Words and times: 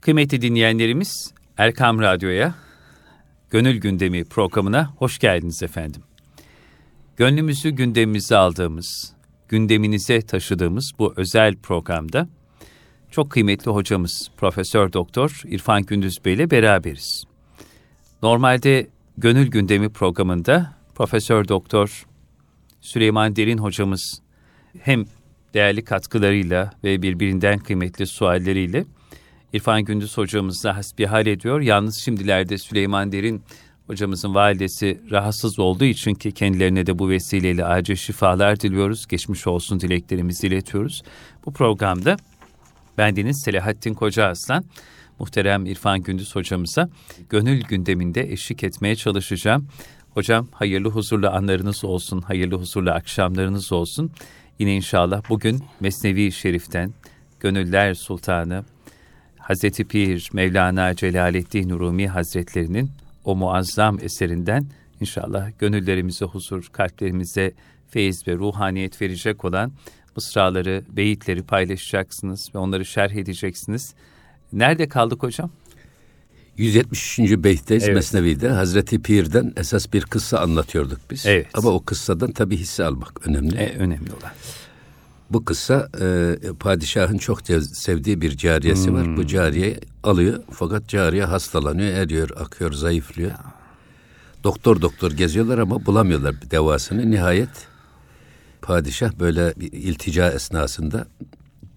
Kıymetli 0.00 0.42
dinleyenlerimiz 0.42 1.34
Erkam 1.56 2.00
Radyo'ya, 2.00 2.54
Gönül 3.50 3.80
Gündemi 3.80 4.24
programına 4.24 4.90
hoş 4.96 5.18
geldiniz 5.18 5.62
efendim. 5.62 6.02
Gönlümüzü 7.16 7.70
gündemimize 7.70 8.36
aldığımız, 8.36 9.12
gündeminize 9.48 10.22
taşıdığımız 10.22 10.92
bu 10.98 11.12
özel 11.16 11.56
programda 11.56 12.28
çok 13.10 13.30
kıymetli 13.30 13.70
hocamız 13.70 14.30
Profesör 14.36 14.92
Doktor 14.92 15.42
İrfan 15.44 15.82
Gündüz 15.82 16.24
Bey 16.24 16.34
ile 16.34 16.50
beraberiz. 16.50 17.24
Normalde 18.22 18.88
Gönül 19.16 19.46
Gündemi 19.50 19.88
programında 19.88 20.74
Profesör 20.94 21.48
Doktor 21.48 22.06
Süleyman 22.80 23.36
Derin 23.36 23.58
hocamız 23.58 24.20
hem 24.80 25.04
değerli 25.54 25.84
katkılarıyla 25.84 26.70
ve 26.84 27.02
birbirinden 27.02 27.58
kıymetli 27.58 28.06
sualleriyle 28.06 28.84
İrfan 29.52 29.84
Gündüz 29.84 30.16
hocamızla 30.16 30.76
hasbihal 30.76 31.26
ediyor. 31.26 31.60
Yalnız 31.60 31.96
şimdilerde 31.96 32.58
Süleyman 32.58 33.12
Derin 33.12 33.42
hocamızın 33.86 34.34
validesi 34.34 35.00
rahatsız 35.10 35.58
olduğu 35.58 35.84
için 35.84 36.14
ki 36.14 36.32
kendilerine 36.32 36.86
de 36.86 36.98
bu 36.98 37.08
vesileyle 37.08 37.64
acil 37.64 37.96
şifalar 37.96 38.60
diliyoruz. 38.60 39.06
Geçmiş 39.06 39.46
olsun 39.46 39.80
dileklerimizi 39.80 40.46
iletiyoruz. 40.46 41.02
Bu 41.46 41.52
programda 41.52 42.16
bendeniz 42.98 43.42
Selahattin 43.44 43.94
Koca 43.94 44.26
Aslan, 44.26 44.64
muhterem 45.18 45.66
İrfan 45.66 46.02
Gündüz 46.02 46.34
hocamıza 46.34 46.88
gönül 47.30 47.62
gündeminde 47.62 48.32
eşlik 48.32 48.64
etmeye 48.64 48.96
çalışacağım. 48.96 49.68
Hocam 50.10 50.48
hayırlı 50.52 50.88
huzurlu 50.88 51.28
anlarınız 51.28 51.84
olsun, 51.84 52.20
hayırlı 52.20 52.56
huzurlu 52.56 52.90
akşamlarınız 52.90 53.72
olsun. 53.72 54.10
Yine 54.58 54.76
inşallah 54.76 55.22
bugün 55.28 55.64
Mesnevi 55.80 56.32
Şerif'ten 56.32 56.92
Gönüller 57.40 57.94
Sultanı 57.94 58.64
Hazreti 59.48 59.84
Pir 59.84 60.30
Mevlana 60.32 60.94
Celaleddin 60.94 61.70
Rumi 61.70 62.08
Hazretlerinin 62.08 62.90
o 63.24 63.36
muazzam 63.36 63.98
eserinden 64.02 64.66
inşallah 65.00 65.50
gönüllerimize 65.58 66.24
huzur, 66.24 66.68
kalplerimize 66.72 67.52
feyiz 67.90 68.28
ve 68.28 68.34
ruhaniyet 68.34 69.02
verecek 69.02 69.44
olan 69.44 69.72
mısraları, 70.16 70.84
beyitleri 70.88 71.42
paylaşacaksınız 71.42 72.50
ve 72.54 72.58
onları 72.58 72.84
şerh 72.84 73.12
edeceksiniz. 73.12 73.94
Nerede 74.52 74.88
kaldık 74.88 75.22
hocam? 75.22 75.50
173. 76.56 77.18
beytteyiz 77.18 77.84
evet. 77.84 77.94
Mesnevi'de 77.94 78.48
Hazreti 78.48 79.02
Pir'den 79.02 79.52
esas 79.56 79.92
bir 79.92 80.02
kıssa 80.02 80.38
anlatıyorduk 80.38 81.00
biz. 81.10 81.26
Evet. 81.26 81.46
Ama 81.54 81.70
o 81.70 81.84
kıssadan 81.84 82.32
tabi 82.32 82.56
hisse 82.56 82.84
almak 82.84 83.28
önemli. 83.28 83.56
E, 83.56 83.76
önemli 83.76 84.12
olan. 84.12 84.32
Bu 85.30 85.44
kıssa 85.44 85.88
e, 86.00 86.36
padişahın 86.60 87.18
çok 87.18 87.40
sevdiği 87.72 88.20
bir 88.20 88.36
cariyesi 88.36 88.88
hmm. 88.88 88.96
var. 88.96 89.16
Bu 89.16 89.20
hmm. 89.20 89.26
cariye 89.26 89.80
alıyor 90.02 90.42
fakat 90.50 90.88
cariye 90.88 91.24
hastalanıyor, 91.24 91.88
eriyor, 91.88 92.30
akıyor, 92.36 92.72
zayıflıyor. 92.72 93.30
Ya. 93.30 93.58
Doktor 94.44 94.82
doktor 94.82 95.12
geziyorlar 95.12 95.58
ama 95.58 95.86
bulamıyorlar 95.86 96.42
bir 96.42 96.50
devasını. 96.50 97.10
Nihayet 97.10 97.68
padişah 98.62 99.12
böyle 99.20 99.54
bir 99.56 99.72
iltica 99.72 100.30
esnasında 100.30 101.06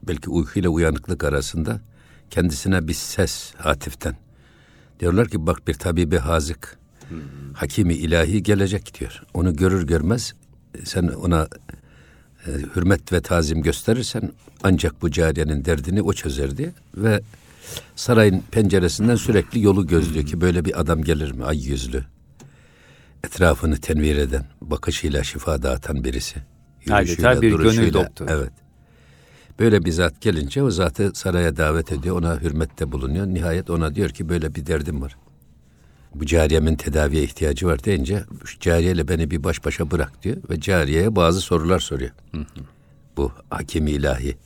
belki 0.07 0.29
uykuyla 0.29 0.69
uyanıklık 0.69 1.23
arasında 1.23 1.81
kendisine 2.29 2.87
bir 2.87 2.93
ses 2.93 3.53
hatiften 3.57 4.15
diyorlar 4.99 5.27
ki 5.27 5.47
bak 5.47 5.67
bir 5.67 5.73
tabibi 5.73 6.17
hazık 6.17 6.77
hmm. 7.09 7.19
hakimi 7.53 7.93
ilahi 7.93 8.43
gelecek 8.43 8.99
diyor. 8.99 9.23
Onu 9.33 9.55
görür 9.55 9.87
görmez 9.87 10.33
sen 10.83 11.07
ona 11.07 11.47
e, 12.47 12.51
hürmet 12.75 13.13
ve 13.13 13.21
tazim 13.21 13.61
gösterirsen 13.61 14.31
ancak 14.63 15.01
bu 15.01 15.11
cariyenin 15.11 15.65
derdini 15.65 16.01
o 16.01 16.13
çözerdi 16.13 16.73
ve 16.97 17.21
sarayın 17.95 18.43
penceresinden 18.51 19.15
sürekli 19.15 19.61
yolu 19.61 19.87
gözlüyor 19.87 20.25
ki 20.25 20.41
böyle 20.41 20.65
bir 20.65 20.81
adam 20.81 21.03
gelir 21.03 21.31
mi 21.31 21.45
ay 21.45 21.65
yüzlü? 21.65 22.05
Etrafını 23.23 23.77
tenvir 23.77 24.15
eden 24.15 24.45
bakışıyla 24.61 25.23
şifa 25.23 25.61
dağıtan 25.61 26.03
birisi 26.03 26.35
adeta 26.91 27.41
bir 27.41 27.51
gönül 27.51 27.93
doktor 27.93 28.27
evet. 28.29 28.51
Böyle 29.59 29.85
bir 29.85 29.91
zat 29.91 30.21
gelince 30.21 30.63
o 30.63 30.71
zatı 30.71 31.11
saraya 31.13 31.57
davet 31.57 31.91
ediyor 31.91 32.17
ona 32.17 32.41
hürmette 32.41 32.91
bulunuyor. 32.91 33.27
Nihayet 33.27 33.69
ona 33.69 33.95
diyor 33.95 34.09
ki 34.09 34.29
böyle 34.29 34.55
bir 34.55 34.65
derdim 34.65 35.01
var 35.01 35.17
bu 36.15 36.25
cariyemin 36.25 36.75
tedaviye 36.75 37.23
ihtiyacı 37.23 37.67
var 37.67 37.83
deyince 37.83 38.23
cariyeyle 38.59 39.07
beni 39.07 39.31
bir 39.31 39.43
baş 39.43 39.65
başa 39.65 39.91
bırak 39.91 40.23
diyor 40.23 40.37
ve 40.49 40.59
cariyeye 40.59 41.15
bazı 41.15 41.41
sorular 41.41 41.79
soruyor. 41.79 42.11
Hı 42.31 42.37
hı. 42.37 42.45
Bu 43.17 43.31
hakim 43.49 43.87
ilahi. 43.87 44.37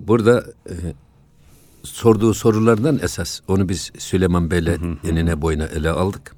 Burada 0.00 0.44
e, 0.68 0.74
sorduğu 1.82 2.34
sorulardan 2.34 2.98
esas 3.02 3.40
onu 3.48 3.68
biz 3.68 3.90
Süleyman 3.98 4.50
Bey'le 4.50 4.78
enine 5.04 5.42
boyuna 5.42 5.66
ele 5.66 5.90
aldık. 5.90 6.36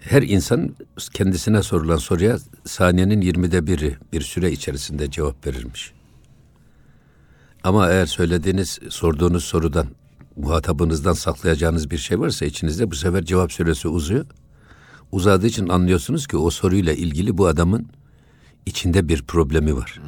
Her 0.00 0.22
insan 0.22 0.76
kendisine 1.12 1.62
sorulan 1.62 1.96
soruya 1.96 2.38
saniyenin 2.64 3.20
yirmide 3.20 3.66
biri 3.66 3.96
bir 4.12 4.20
süre 4.20 4.52
içerisinde 4.52 5.10
cevap 5.10 5.46
verirmiş. 5.46 5.92
Ama 7.64 7.90
eğer 7.90 8.06
söylediğiniz, 8.06 8.78
sorduğunuz 8.88 9.44
sorudan 9.44 9.86
muhatabınızdan 10.36 11.12
saklayacağınız 11.12 11.90
bir 11.90 11.98
şey 11.98 12.20
varsa 12.20 12.44
içinizde 12.44 12.90
bu 12.90 12.94
sefer 12.94 13.24
cevap 13.24 13.52
süresi 13.52 13.88
uzuyor. 13.88 14.26
Uzadığı 15.12 15.46
için 15.46 15.68
anlıyorsunuz 15.68 16.26
ki 16.26 16.36
o 16.36 16.50
soruyla 16.50 16.92
ilgili 16.92 17.38
bu 17.38 17.46
adamın 17.46 17.86
içinde 18.66 19.08
bir 19.08 19.22
problemi 19.22 19.76
var. 19.76 20.00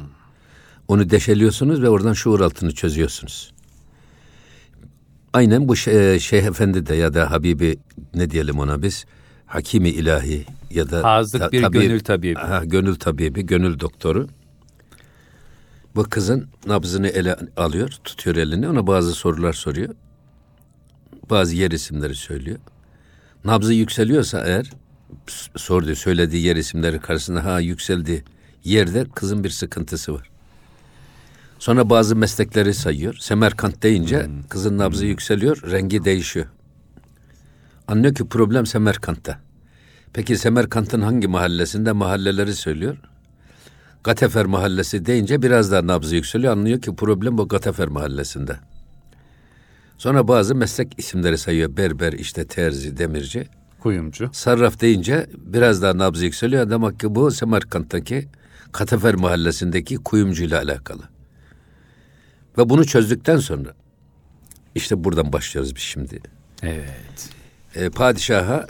Onu 0.87 1.09
deşeliyorsunuz 1.09 1.81
ve 1.81 1.89
oradan 1.89 2.13
şuur 2.13 2.39
altını 2.39 2.73
çözüyorsunuz. 2.73 3.53
Aynen 5.33 5.67
bu 5.67 5.75
şey, 5.75 6.19
Şeyh 6.19 6.43
Efendi 6.43 6.85
de 6.85 6.95
ya 6.95 7.13
da 7.13 7.31
Habibi 7.31 7.77
ne 8.13 8.31
diyelim 8.31 8.59
ona 8.59 8.81
biz 8.81 9.05
Hakimi 9.45 9.89
ilahi 9.89 10.45
ya 10.71 10.91
da 10.91 11.03
Hazık 11.03 11.41
ta, 11.41 11.51
bir 11.51 11.61
tabip, 11.61 11.81
gönül 11.81 11.99
tabibi. 11.99 12.39
Ha, 12.39 12.65
gönül 12.65 12.95
tabibi, 12.95 13.45
gönül 13.45 13.79
doktoru. 13.79 14.27
Bu 15.95 16.03
kızın 16.03 16.47
nabzını 16.67 17.07
ele 17.07 17.35
alıyor, 17.57 17.89
tutuyor 18.03 18.35
elini, 18.35 18.69
ona 18.69 18.87
bazı 18.87 19.13
sorular 19.13 19.53
soruyor 19.53 19.89
bazı 21.29 21.55
yer 21.55 21.71
isimleri 21.71 22.15
söylüyor. 22.15 22.59
Nabzı 23.45 23.73
yükseliyorsa 23.73 24.43
eğer 24.45 24.71
sorduğu 25.55 25.95
söylediği 25.95 26.45
yer 26.45 26.55
isimleri 26.55 26.99
karşısında 26.99 27.45
ha 27.45 27.59
yükseldi 27.59 28.23
yerde 28.63 29.05
kızın 29.15 29.43
bir 29.43 29.49
sıkıntısı 29.49 30.13
var. 30.13 30.29
Sonra 31.59 31.89
bazı 31.89 32.15
meslekleri 32.15 32.73
sayıyor. 32.73 33.15
Semerkant 33.19 33.83
deyince 33.83 34.25
hmm. 34.25 34.43
kızın 34.49 34.77
nabzı 34.77 35.01
hmm. 35.01 35.09
yükseliyor, 35.09 35.71
rengi 35.71 36.05
değişiyor. 36.05 36.45
Anlıyor 37.87 38.15
ki 38.15 38.27
problem 38.27 38.65
Semerkant'ta. 38.65 39.39
Peki 40.13 40.37
Semerkant'ın 40.37 41.01
hangi 41.01 41.27
mahallesinde 41.27 41.91
mahalleleri 41.91 42.55
söylüyor. 42.55 42.97
Gatefer 44.03 44.45
mahallesi 44.45 45.05
deyince 45.05 45.41
biraz 45.41 45.71
daha 45.71 45.87
nabzı 45.87 46.15
yükseliyor. 46.15 46.53
Anlıyor 46.53 46.81
ki 46.81 46.95
problem 46.95 47.37
bu 47.37 47.47
Gatefer 47.47 47.87
mahallesinde. 47.87 48.55
Sonra 49.97 50.27
bazı 50.27 50.55
meslek 50.55 50.93
isimleri 50.97 51.37
sayıyor. 51.37 51.77
Berber, 51.77 52.13
işte 52.13 52.47
terzi, 52.47 52.97
demirci. 52.97 53.47
Kuyumcu. 53.79 54.29
Sarraf 54.33 54.81
deyince 54.81 55.27
biraz 55.37 55.81
daha 55.81 55.97
nabzı 55.97 56.25
yükseliyor. 56.25 56.69
Demek 56.69 56.99
ki 56.99 57.15
bu 57.15 57.31
Semerkant'taki 57.31 58.27
Katefer 58.71 59.15
mahallesindeki 59.15 59.95
kuyumcuyla 59.95 60.61
alakalı. 60.61 61.03
Ve 62.57 62.69
bunu 62.69 62.85
çözdükten 62.85 63.37
sonra 63.37 63.73
işte 64.75 65.03
buradan 65.03 65.33
başlıyoruz 65.33 65.75
biz 65.75 65.81
şimdi. 65.81 66.19
Evet. 66.63 67.29
Ee, 67.75 67.89
padişaha 67.89 68.67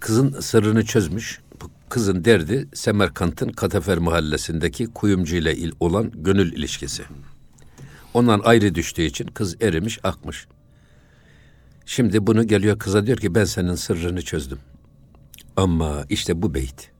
kızın 0.00 0.40
sırrını 0.40 0.84
çözmüş. 0.84 1.40
Bu 1.62 1.70
kızın 1.88 2.24
derdi 2.24 2.68
Semerkant'ın 2.74 3.48
Katefer 3.48 3.98
mahallesindeki 3.98 4.86
kuyumcuyla 4.86 5.52
il 5.52 5.72
olan 5.80 6.12
gönül 6.14 6.52
ilişkisi. 6.52 7.02
Ondan 8.14 8.40
ayrı 8.44 8.74
düştüğü 8.74 9.02
için 9.02 9.26
kız 9.26 9.62
erimiş, 9.62 9.98
akmış. 10.02 10.46
Şimdi 11.86 12.26
bunu 12.26 12.46
geliyor 12.46 12.78
kıza 12.78 13.06
diyor 13.06 13.18
ki 13.18 13.34
ben 13.34 13.44
senin 13.44 13.74
sırrını 13.74 14.22
çözdüm. 14.22 14.58
Ama 15.56 16.04
işte 16.08 16.42
bu 16.42 16.54
beyt. 16.54 16.90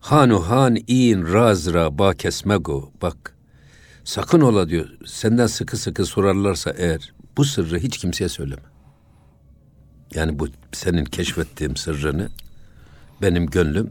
Hanu 0.00 0.48
han 0.48 0.76
in 0.86 1.32
razra 1.34 1.98
ba 1.98 2.14
kesmego. 2.14 2.92
Bak 3.02 3.34
sakın 4.04 4.40
ola 4.40 4.68
diyor. 4.68 4.88
Senden 5.06 5.46
sıkı 5.46 5.76
sıkı 5.76 6.06
sorarlarsa 6.06 6.70
eğer 6.76 7.12
bu 7.36 7.44
sırrı 7.44 7.78
hiç 7.78 7.98
kimseye 7.98 8.28
söyleme. 8.28 8.62
Yani 10.14 10.38
bu 10.38 10.48
senin 10.72 11.04
keşfettiğim 11.04 11.76
sırrını 11.76 12.28
benim 13.22 13.46
gönlüm 13.46 13.90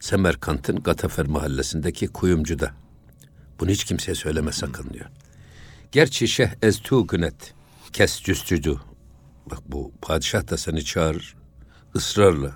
Semerkant'ın 0.00 0.76
Gatafer 0.76 1.26
mahallesindeki 1.26 2.06
kuyumcuda 2.08 2.70
bunu 3.60 3.70
hiç 3.70 3.84
kimseye 3.84 4.14
söyleme 4.14 4.52
sakın 4.52 4.92
diyor. 4.92 5.06
Gerçi 5.92 6.28
şeh 6.28 6.48
ez 6.62 6.80
tu 6.80 7.06
günet 7.06 7.54
kes 7.92 8.22
cüstüdü. 8.22 8.80
Bak 9.50 9.58
bu 9.66 9.92
padişah 10.02 10.50
da 10.50 10.56
seni 10.56 10.84
çağırır 10.84 11.36
ısrarla. 11.96 12.52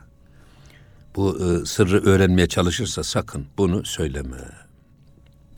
Bu 1.16 1.38
e, 1.38 1.66
sırrı 1.66 2.04
öğrenmeye 2.04 2.46
çalışırsa 2.46 3.02
sakın 3.02 3.46
bunu 3.58 3.84
söyleme. 3.84 4.36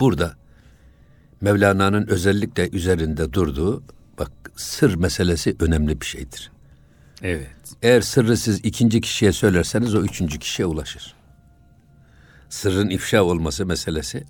Burada 0.00 0.36
Mevlana'nın 1.40 2.06
özellikle 2.06 2.70
üzerinde 2.70 3.32
durduğu 3.32 3.82
Bak 4.18 4.30
sır 4.56 4.94
meselesi 4.94 5.56
önemli 5.60 6.00
bir 6.00 6.06
şeydir. 6.06 6.50
Evet. 7.22 7.56
Eğer 7.82 8.00
sırrı 8.00 8.36
siz 8.36 8.60
ikinci 8.64 9.00
kişiye 9.00 9.32
söylerseniz 9.32 9.94
o 9.94 10.02
üçüncü 10.02 10.38
kişiye 10.38 10.66
ulaşır. 10.66 11.14
Sırrın 12.48 12.90
ifşa 12.90 13.22
olması 13.22 13.66
meselesi 13.66 14.24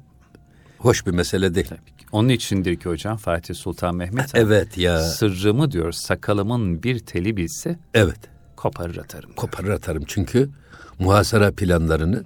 hoş 0.78 1.06
bir 1.06 1.10
mesele 1.10 1.54
değil. 1.54 1.66
Tabii 1.68 1.78
ki. 1.98 2.06
Onun 2.12 2.28
içindir 2.28 2.76
ki 2.76 2.88
hocam 2.88 3.16
Fatih 3.16 3.54
Sultan 3.54 3.96
Mehmet 3.96 4.34
Han, 4.34 4.40
Evet 4.40 4.78
ya. 4.78 5.00
sırrımı 5.02 5.70
diyor 5.70 5.92
sakalımın 5.92 6.82
bir 6.82 6.98
teli 6.98 7.36
bilse 7.36 7.78
Evet. 7.94 8.18
koparır 8.56 8.96
atarım. 8.96 9.32
Koparır 9.32 9.68
atarım 9.70 10.04
çünkü 10.06 10.48
muhasara 10.98 11.52
planlarını 11.52 12.24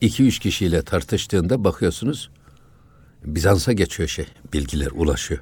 iki 0.00 0.24
üç 0.26 0.38
kişiyle 0.38 0.82
tartıştığında 0.82 1.64
bakıyorsunuz 1.64 2.30
Bizans'a 3.24 3.72
geçiyor 3.72 4.08
şey, 4.08 4.26
bilgiler 4.52 4.90
ulaşıyor. 4.94 5.40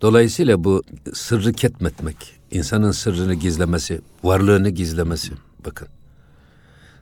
Dolayısıyla 0.00 0.64
bu 0.64 0.82
sırrı 1.14 1.52
ketmetmek, 1.52 2.16
insanın 2.50 2.90
sırrını 2.90 3.34
gizlemesi, 3.34 4.00
varlığını 4.24 4.70
gizlemesi, 4.70 5.32
bakın. 5.66 5.88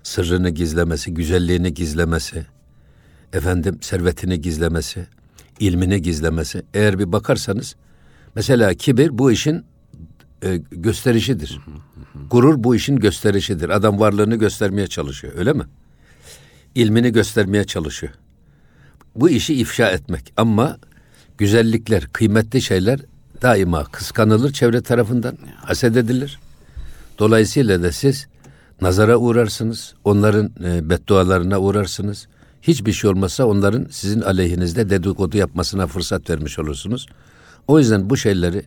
Sırrını 0.02 0.50
gizlemesi, 0.50 1.14
güzelliğini 1.14 1.74
gizlemesi, 1.74 2.46
efendim 3.32 3.78
servetini 3.80 4.40
gizlemesi, 4.40 5.06
ilmini 5.60 6.02
gizlemesi. 6.02 6.62
Eğer 6.74 6.98
bir 6.98 7.12
bakarsanız, 7.12 7.76
mesela 8.34 8.74
kibir 8.74 9.18
bu 9.18 9.32
işin 9.32 9.64
e, 10.42 10.56
gösterişidir. 10.70 11.60
Gurur 12.30 12.64
bu 12.64 12.74
işin 12.74 12.96
gösterişidir. 12.96 13.68
Adam 13.68 14.00
varlığını 14.00 14.36
göstermeye 14.36 14.86
çalışıyor, 14.86 15.32
öyle 15.36 15.52
mi? 15.52 15.64
İlmini 16.74 17.12
göstermeye 17.12 17.64
çalışıyor. 17.64 18.12
Bu 19.16 19.30
işi 19.30 19.54
ifşa 19.54 19.90
etmek 19.90 20.32
ama 20.36 20.78
güzellikler, 21.38 22.06
kıymetli 22.12 22.62
şeyler 22.62 23.00
daima 23.42 23.84
kıskanılır 23.84 24.52
çevre 24.52 24.82
tarafından, 24.82 25.38
haset 25.56 25.96
edilir. 25.96 26.38
Dolayısıyla 27.18 27.82
da 27.82 27.92
siz 27.92 28.26
nazara 28.80 29.16
uğrarsınız, 29.16 29.94
onların 30.04 30.50
e, 30.64 30.90
beddualarına 30.90 31.58
uğrarsınız. 31.58 32.28
Hiçbir 32.66 32.92
şey 32.92 33.10
olmazsa 33.10 33.44
onların 33.44 33.86
sizin 33.90 34.20
aleyhinizde 34.20 34.90
dedikodu 34.90 35.36
yapmasına 35.36 35.86
fırsat 35.86 36.30
vermiş 36.30 36.58
olursunuz. 36.58 37.06
O 37.68 37.78
yüzden 37.78 38.10
bu 38.10 38.16
şeyleri 38.16 38.62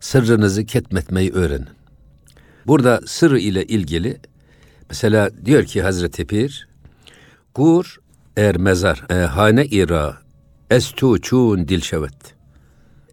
sırrınızı 0.00 0.66
ketmetmeyi 0.66 1.32
öğrenin. 1.32 1.68
Burada 2.66 3.00
sır 3.06 3.32
ile 3.32 3.64
ilgili 3.64 4.20
mesela 4.88 5.30
diyor 5.44 5.64
ki 5.64 5.82
Hazreti 5.82 6.26
Pir, 6.26 6.68
Gur 7.54 7.96
er 8.36 8.56
mezar 8.56 9.04
e, 9.10 9.14
hane 9.14 9.66
ira 9.66 10.18
estu 10.70 11.20
çun 11.20 11.68
dilşevet. 11.68 12.34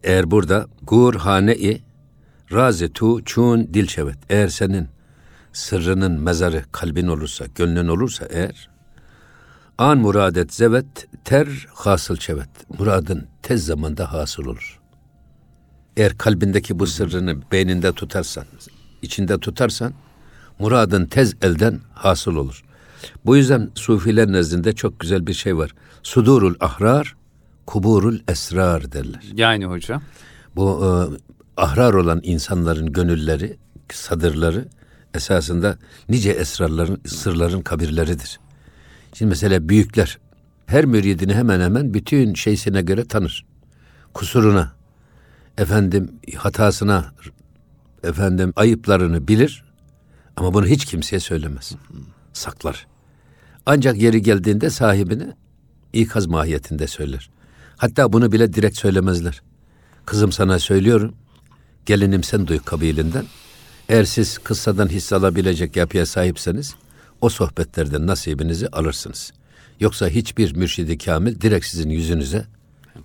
Eğer 0.02 0.30
burada 0.30 0.66
gur 0.82 1.14
hane 1.14 1.56
i 1.56 1.82
razi 2.52 2.92
tu 2.92 3.24
çun 3.24 3.74
dilşevet. 3.74 4.18
Eğer 4.30 4.48
senin 4.48 4.88
sırrının 5.52 6.20
mezarı 6.20 6.64
kalbin 6.72 7.06
olursa, 7.06 7.46
gönlün 7.54 7.88
olursa 7.88 8.26
eğer 8.30 8.77
an 9.78 9.98
muradet 9.98 10.54
zevet 10.54 11.08
ter 11.24 11.66
hasıl 11.74 12.16
çevet. 12.16 12.48
Muradın 12.78 13.26
tez 13.42 13.66
zamanda 13.66 14.12
hasıl 14.12 14.44
olur. 14.44 14.80
Eğer 15.96 16.18
kalbindeki 16.18 16.78
bu 16.78 16.86
sırrını 16.86 17.50
beyninde 17.52 17.92
tutarsan, 17.92 18.44
içinde 19.02 19.38
tutarsan 19.38 19.92
muradın 20.58 21.06
tez 21.06 21.34
elden 21.42 21.80
hasıl 21.94 22.36
olur. 22.36 22.64
Bu 23.24 23.36
yüzden 23.36 23.70
sufiler 23.74 24.32
nezdinde 24.32 24.72
çok 24.72 25.00
güzel 25.00 25.26
bir 25.26 25.34
şey 25.34 25.56
var. 25.56 25.74
Sudurul 26.02 26.54
ahrar, 26.60 27.16
kuburul 27.66 28.18
esrar 28.28 28.92
derler. 28.92 29.22
Yani 29.34 29.64
hocam 29.64 30.02
Bu 30.56 30.80
e, 30.84 30.90
ahrar 31.60 31.94
olan 31.94 32.20
insanların 32.22 32.92
gönülleri, 32.92 33.56
sadırları 33.92 34.68
esasında 35.14 35.78
nice 36.08 36.30
esrarların, 36.30 37.00
sırların 37.06 37.60
kabirleridir. 37.60 38.38
Şimdi 39.18 39.28
mesela 39.28 39.68
büyükler 39.68 40.18
her 40.66 40.84
müridini 40.84 41.34
hemen 41.34 41.60
hemen 41.60 41.94
bütün 41.94 42.34
şeysine 42.34 42.82
göre 42.82 43.04
tanır. 43.04 43.46
Kusuruna, 44.14 44.72
efendim 45.58 46.12
hatasına, 46.36 47.12
efendim 48.04 48.52
ayıplarını 48.56 49.28
bilir 49.28 49.64
ama 50.36 50.54
bunu 50.54 50.66
hiç 50.66 50.84
kimseye 50.84 51.20
söylemez. 51.20 51.72
Saklar. 52.32 52.86
Ancak 53.66 53.96
yeri 53.96 54.22
geldiğinde 54.22 54.70
sahibine 54.70 55.36
ikaz 55.92 56.26
mahiyetinde 56.26 56.86
söyler. 56.86 57.30
Hatta 57.76 58.12
bunu 58.12 58.32
bile 58.32 58.52
direkt 58.52 58.78
söylemezler. 58.78 59.42
Kızım 60.06 60.32
sana 60.32 60.58
söylüyorum. 60.58 61.14
Gelinim 61.86 62.22
sen 62.22 62.46
duy 62.46 62.58
kabilinden. 62.58 63.24
Eğer 63.88 64.04
siz 64.04 64.38
kıssadan 64.38 64.88
hisse 64.88 65.16
alabilecek 65.16 65.76
yapıya 65.76 66.06
sahipseniz 66.06 66.74
o 67.20 67.28
sohbetlerden 67.28 68.06
nasibinizi 68.06 68.68
alırsınız. 68.68 69.32
Yoksa 69.80 70.08
hiçbir 70.08 70.56
mürşidi 70.56 70.98
kamil 70.98 71.40
direkt 71.40 71.66
sizin 71.66 71.90
yüzünüze 71.90 72.46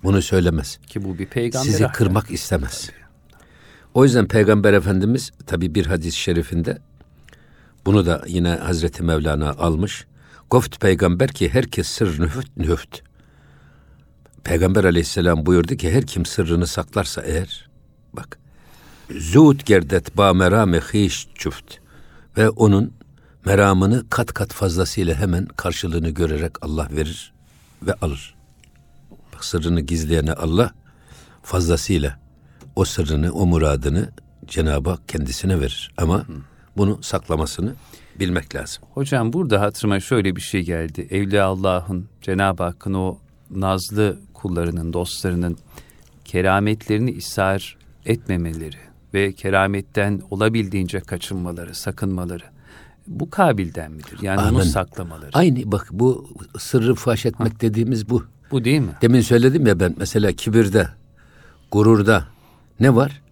bunu 0.02 0.22
söylemez. 0.22 0.78
ki 0.86 1.04
bu 1.04 1.18
bir 1.18 1.26
peygamber 1.26 1.64
Sizi 1.66 1.84
ahlakı. 1.84 1.98
kırmak 1.98 2.30
istemez. 2.30 2.90
O 3.94 4.04
yüzden 4.04 4.28
Peygamber 4.28 4.72
Efendimiz 4.72 5.30
tabi 5.46 5.74
bir 5.74 5.86
hadis-i 5.86 6.18
şerifinde 6.18 6.78
bunu 7.86 8.06
da 8.06 8.22
yine 8.26 8.48
Hazreti 8.48 9.02
Mevlana 9.02 9.50
almış. 9.50 10.06
Goft 10.50 10.80
peygamber 10.80 11.28
ki 11.28 11.48
herkes 11.54 11.88
sır 11.88 12.20
nüft 12.20 12.56
nüft. 12.56 13.00
Peygamber 14.44 14.84
aleyhisselam 14.84 15.46
buyurdu 15.46 15.76
ki 15.76 15.92
her 15.92 16.06
kim 16.06 16.26
sırrını 16.26 16.66
saklarsa 16.66 17.22
eğer 17.22 17.68
bak 18.12 18.38
zut 19.18 19.66
gerdet 19.66 20.16
ba 20.16 20.34
merame 20.34 20.80
hiş 20.80 21.28
çüft 21.34 21.74
ve 22.36 22.50
onun 22.50 22.92
meramını 23.44 24.08
kat 24.10 24.32
kat 24.32 24.52
fazlasıyla 24.52 25.14
hemen 25.14 25.46
karşılığını 25.46 26.10
görerek 26.10 26.52
Allah 26.62 26.88
verir 26.90 27.32
ve 27.82 27.94
alır. 27.94 28.34
Bak 29.34 29.44
sırrını 29.44 29.80
gizleyene 29.80 30.32
Allah 30.32 30.72
fazlasıyla 31.42 32.18
o 32.76 32.84
sırrını, 32.84 33.32
o 33.32 33.46
muradını 33.46 34.10
Cenab-ı 34.46 34.90
Hak 34.90 35.08
kendisine 35.08 35.60
verir. 35.60 35.90
Ama 35.96 36.24
bunu 36.76 37.02
saklamasını 37.02 37.74
bilmek 38.20 38.54
lazım. 38.54 38.84
Hocam 38.90 39.32
burada 39.32 39.60
hatırıma 39.60 40.00
şöyle 40.00 40.36
bir 40.36 40.40
şey 40.40 40.62
geldi. 40.62 41.08
Evliya 41.10 41.44
Allah'ın, 41.44 42.08
Cenab-ı 42.22 42.62
Hakk'ın 42.62 42.94
o 42.94 43.18
nazlı 43.50 44.18
kullarının, 44.34 44.92
dostlarının 44.92 45.58
kerametlerini 46.24 47.10
ishar 47.10 47.76
etmemeleri 48.06 48.78
ve 49.14 49.32
kerametten 49.32 50.22
olabildiğince 50.30 51.00
kaçınmaları, 51.00 51.74
sakınmaları 51.74 52.53
bu 53.06 53.30
kabilden 53.30 53.92
midir? 53.92 54.18
Yani 54.22 54.40
onu 54.40 54.48
Amin. 54.48 54.60
saklamaları. 54.60 55.30
Aynı 55.32 55.72
bak 55.72 55.88
bu 55.92 56.28
sırrı 56.58 56.94
faş 56.94 57.26
etmek 57.26 57.60
dediğimiz 57.60 58.08
bu. 58.10 58.24
Bu 58.50 58.64
değil 58.64 58.80
mi? 58.80 58.92
Demin 59.02 59.20
söyledim 59.20 59.66
ya 59.66 59.80
ben 59.80 59.94
mesela 59.98 60.32
kibirde, 60.32 60.88
gururda 61.72 62.24
ne 62.80 62.94
var? 62.94 63.22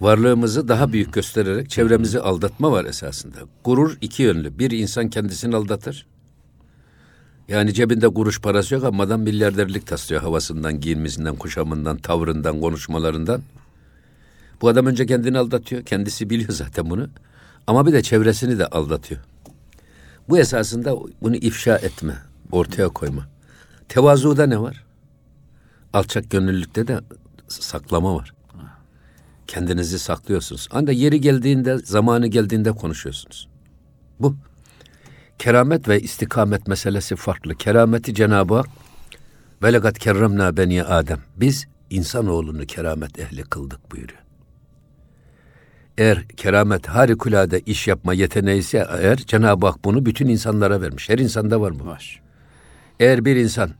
Varlığımızı 0.00 0.68
daha 0.68 0.92
büyük 0.92 1.12
göstererek 1.12 1.70
çevremizi 1.70 2.20
aldatma 2.20 2.72
var 2.72 2.84
esasında. 2.84 3.36
Gurur 3.64 3.98
iki 4.00 4.22
yönlü. 4.22 4.58
Bir 4.58 4.70
insan 4.70 5.08
kendisini 5.08 5.56
aldatır. 5.56 6.06
Yani 7.48 7.74
cebinde 7.74 8.08
kuruş 8.08 8.40
parası 8.40 8.74
yok 8.74 8.84
ama 8.84 9.02
adam 9.02 9.20
milyarderlik 9.20 9.86
taslıyor 9.86 10.22
havasından, 10.22 10.80
giyinmesinden, 10.80 11.36
kuşamından, 11.36 11.96
tavrından, 11.96 12.60
konuşmalarından. 12.60 13.42
Bu 14.62 14.68
adam 14.68 14.86
önce 14.86 15.06
kendini 15.06 15.38
aldatıyor. 15.38 15.82
Kendisi 15.84 16.30
biliyor 16.30 16.50
zaten 16.50 16.90
bunu. 16.90 17.08
Ama 17.68 17.86
bir 17.86 17.92
de 17.92 18.02
çevresini 18.02 18.58
de 18.58 18.66
aldatıyor. 18.66 19.20
Bu 20.28 20.38
esasında 20.38 20.96
bunu 21.22 21.36
ifşa 21.36 21.76
etme, 21.76 22.16
ortaya 22.52 22.88
koyma. 22.88 23.28
Tevazuda 23.88 24.46
ne 24.46 24.60
var? 24.60 24.84
Alçak 25.92 26.30
gönüllülükte 26.30 26.88
de 26.88 27.00
saklama 27.48 28.14
var. 28.14 28.34
Kendinizi 29.46 29.98
saklıyorsunuz. 29.98 30.68
Ancak 30.70 30.96
yeri 30.96 31.20
geldiğinde, 31.20 31.78
zamanı 31.78 32.26
geldiğinde 32.26 32.72
konuşuyorsunuz. 32.72 33.48
Bu. 34.20 34.36
Keramet 35.38 35.88
ve 35.88 36.00
istikamet 36.00 36.66
meselesi 36.66 37.16
farklı. 37.16 37.54
Kerameti 37.54 38.14
Cenab-ı 38.14 38.54
Hak 38.54 38.68
ve 39.62 39.72
legat 39.72 39.98
kerremna 39.98 40.56
beni 40.56 40.84
Adem. 40.84 41.20
Biz 41.36 41.66
insanoğlunu 41.90 42.66
keramet 42.66 43.18
ehli 43.18 43.42
kıldık 43.42 43.92
buyuruyor. 43.92 44.27
Eğer 45.98 46.28
keramet 46.28 46.86
harikulade 46.86 47.60
iş 47.60 47.88
yapma 47.88 48.14
yeteneği 48.14 48.58
ise 48.58 48.86
eğer 48.98 49.16
Cenab-ı 49.16 49.66
Hak 49.66 49.84
bunu 49.84 50.06
bütün 50.06 50.28
insanlara 50.28 50.80
vermiş. 50.80 51.08
Her 51.08 51.18
insanda 51.18 51.60
var 51.60 51.80
bu. 51.80 51.86
Var. 51.86 52.22
Eğer 53.00 53.24
bir 53.24 53.36
insan 53.36 53.70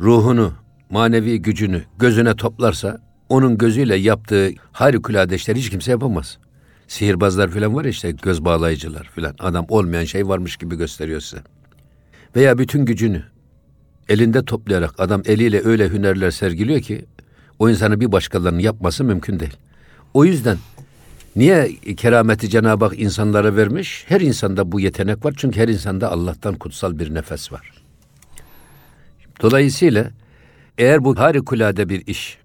ruhunu, 0.00 0.52
manevi 0.90 1.42
gücünü 1.42 1.82
gözüne 1.98 2.36
toplarsa 2.36 3.00
onun 3.28 3.58
gözüyle 3.58 3.96
yaptığı 3.96 4.50
harikulade 4.72 5.34
işleri 5.34 5.58
hiç 5.58 5.70
kimse 5.70 5.90
yapamaz. 5.90 6.38
Sihirbazlar 6.88 7.50
falan 7.50 7.74
var 7.74 7.84
ya 7.84 7.90
işte 7.90 8.10
göz 8.10 8.44
bağlayıcılar 8.44 9.10
falan. 9.14 9.34
Adam 9.38 9.66
olmayan 9.68 10.04
şey 10.04 10.28
varmış 10.28 10.56
gibi 10.56 10.76
gösteriyor 10.76 11.20
size. 11.20 11.42
Veya 12.36 12.58
bütün 12.58 12.84
gücünü 12.84 13.22
elinde 14.08 14.44
toplayarak 14.44 14.94
adam 14.98 15.22
eliyle 15.26 15.62
öyle 15.64 15.88
hünerler 15.88 16.30
sergiliyor 16.30 16.80
ki 16.80 17.04
O 17.58 17.70
insanı 17.70 18.00
bir 18.00 18.12
başkalarının 18.12 18.58
yapması 18.58 19.04
mümkün 19.04 19.40
değil. 19.40 19.56
O 20.14 20.24
yüzden 20.24 20.56
niye 21.36 21.76
kerameti 21.96 22.50
Cenab-ı 22.50 22.84
Hak 22.84 22.98
insanlara 22.98 23.56
vermiş? 23.56 24.04
Her 24.08 24.20
insanda 24.20 24.72
bu 24.72 24.80
yetenek 24.80 25.24
var. 25.24 25.34
Çünkü 25.36 25.60
her 25.60 25.68
insanda 25.68 26.10
Allah'tan 26.12 26.54
kutsal 26.54 26.98
bir 26.98 27.14
nefes 27.14 27.52
var. 27.52 27.72
Dolayısıyla 29.42 30.10
eğer 30.78 31.04
bu 31.04 31.18
harikulade 31.18 31.88
bir 31.88 32.06
iş 32.06 32.38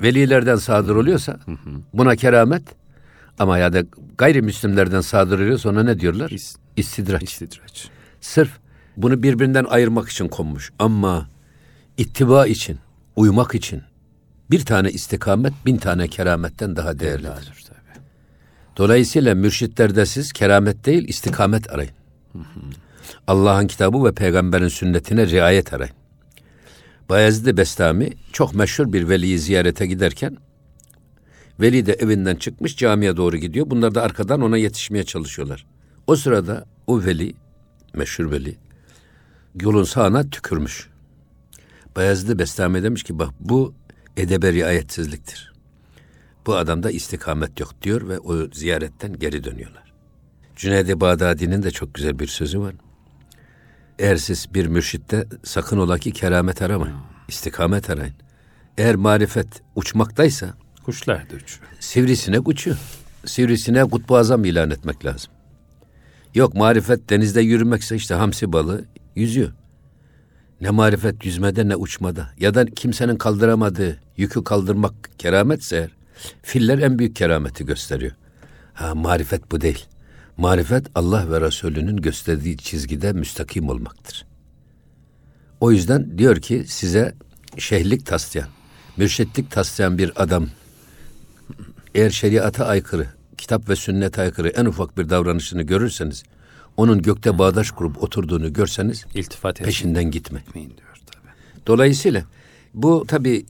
velilerden 0.00 0.56
sadır 0.56 0.96
oluyorsa 0.96 1.40
buna 1.94 2.16
keramet 2.16 2.62
ama 3.38 3.58
ya 3.58 3.72
da 3.72 3.82
gayrimüslimlerden 4.18 5.00
sadır 5.00 5.38
oluyorsa 5.38 5.68
ona 5.68 5.82
ne 5.82 6.00
diyorlar? 6.00 6.30
İs- 6.30 6.56
İstidraç. 6.76 7.22
İstidraç. 7.22 7.88
Sırf 8.20 8.50
bunu 8.96 9.22
birbirinden 9.22 9.64
ayırmak 9.64 10.08
için 10.08 10.28
konmuş. 10.28 10.72
Ama 10.78 11.28
ittiba 11.96 12.46
için, 12.46 12.78
uymak 13.16 13.54
için 13.54 13.82
bir 14.50 14.64
tane 14.64 14.90
istikamet 14.90 15.52
bin 15.66 15.76
tane 15.76 16.08
kerametten 16.08 16.76
daha 16.76 16.98
değerlidir. 16.98 17.67
Dolayısıyla 18.78 19.34
mürşitlerde 19.34 20.06
siz 20.06 20.32
keramet 20.32 20.86
değil 20.86 21.08
istikamet 21.08 21.70
arayın. 21.70 21.92
Allah'ın 23.26 23.66
kitabı 23.66 24.04
ve 24.04 24.12
peygamberin 24.14 24.68
sünnetine 24.68 25.26
riayet 25.26 25.72
arayın. 25.72 25.94
Bayezid 27.08 27.58
Bestami 27.58 28.10
çok 28.32 28.54
meşhur 28.54 28.92
bir 28.92 29.08
veliyi 29.08 29.38
ziyarete 29.38 29.86
giderken 29.86 30.36
veli 31.60 31.86
de 31.86 31.92
evinden 31.92 32.36
çıkmış 32.36 32.76
camiye 32.76 33.16
doğru 33.16 33.36
gidiyor. 33.36 33.70
Bunlar 33.70 33.94
da 33.94 34.02
arkadan 34.02 34.40
ona 34.40 34.56
yetişmeye 34.56 35.04
çalışıyorlar. 35.04 35.66
O 36.06 36.16
sırada 36.16 36.64
o 36.86 37.04
veli, 37.04 37.34
meşhur 37.94 38.30
veli, 38.30 38.56
yolun 39.60 39.84
sağına 39.84 40.30
tükürmüş. 40.30 40.88
Bayezid 41.96 42.38
Bestami 42.38 42.82
demiş 42.82 43.02
ki 43.02 43.18
bak 43.18 43.30
bu 43.40 43.74
edebe 44.16 44.52
riayetsizliktir. 44.52 45.47
Bu 46.48 46.56
adamda 46.56 46.90
istikamet 46.90 47.60
yok 47.60 47.82
diyor 47.82 48.08
ve 48.08 48.18
o 48.18 48.50
ziyaretten 48.52 49.18
geri 49.18 49.44
dönüyorlar. 49.44 49.92
Cüneyd-i 50.56 51.00
Bağdadi'nin 51.00 51.62
de 51.62 51.70
çok 51.70 51.94
güzel 51.94 52.18
bir 52.18 52.26
sözü 52.26 52.60
var. 52.60 52.74
Eğer 53.98 54.16
siz 54.16 54.54
bir 54.54 54.66
mürşitte 54.66 55.26
sakın 55.44 55.78
ola 55.78 55.98
ki 55.98 56.12
keramet 56.12 56.62
aramayın. 56.62 56.96
istikamet 57.28 57.90
arayın. 57.90 58.14
Eğer 58.78 58.96
marifet 58.96 59.62
uçmaktaysa 59.76 60.54
Kuşlar 60.84 61.30
da 61.30 61.34
uçuyor. 61.34 61.70
sivrisinek 61.80 62.48
uçuyor. 62.48 62.76
Sivrisinek 63.26 63.90
kutbu 63.90 64.16
azam 64.16 64.44
ilan 64.44 64.70
etmek 64.70 65.04
lazım. 65.04 65.32
Yok 66.34 66.54
marifet 66.54 67.10
denizde 67.10 67.40
yürümekse 67.40 67.96
işte 67.96 68.14
hamsi 68.14 68.52
balığı 68.52 68.84
yüzüyor. 69.16 69.52
Ne 70.60 70.70
marifet 70.70 71.24
yüzmede 71.24 71.68
ne 71.68 71.76
uçmada. 71.76 72.30
Ya 72.38 72.54
da 72.54 72.66
kimsenin 72.66 73.16
kaldıramadığı 73.16 74.00
yükü 74.16 74.44
kaldırmak 74.44 74.94
kerametse 75.18 75.76
eğer, 75.76 75.97
filler 76.42 76.78
en 76.78 76.98
büyük 76.98 77.16
kerameti 77.16 77.66
gösteriyor. 77.66 78.12
Ha 78.74 78.94
marifet 78.94 79.52
bu 79.52 79.60
değil. 79.60 79.86
Marifet 80.36 80.86
Allah 80.94 81.30
ve 81.30 81.40
Resulünün 81.40 81.96
gösterdiği 81.96 82.56
çizgide 82.56 83.12
müstakim 83.12 83.68
olmaktır. 83.68 84.26
O 85.60 85.72
yüzden 85.72 86.18
diyor 86.18 86.36
ki 86.36 86.64
size 86.66 87.14
şeyhlik 87.58 88.06
taslayan, 88.06 88.48
mürşitlik 88.96 89.50
taslayan 89.50 89.98
bir 89.98 90.22
adam 90.22 90.48
eğer 91.94 92.10
şeriata 92.10 92.66
aykırı, 92.66 93.06
kitap 93.38 93.68
ve 93.68 93.76
sünnete 93.76 94.22
aykırı 94.22 94.48
en 94.48 94.64
ufak 94.64 94.98
bir 94.98 95.08
davranışını 95.10 95.62
görürseniz, 95.62 96.22
onun 96.76 97.02
gökte 97.02 97.38
bağdaş 97.38 97.70
kurup 97.70 98.02
oturduğunu 98.02 98.52
görseniz 98.52 99.06
İltifat 99.14 99.58
peşinden 99.58 100.10
gitme. 100.10 100.42
diyor 100.54 100.98
tabii. 101.06 101.32
Dolayısıyla 101.66 102.24
bu 102.74 103.06
tabi 103.06 103.46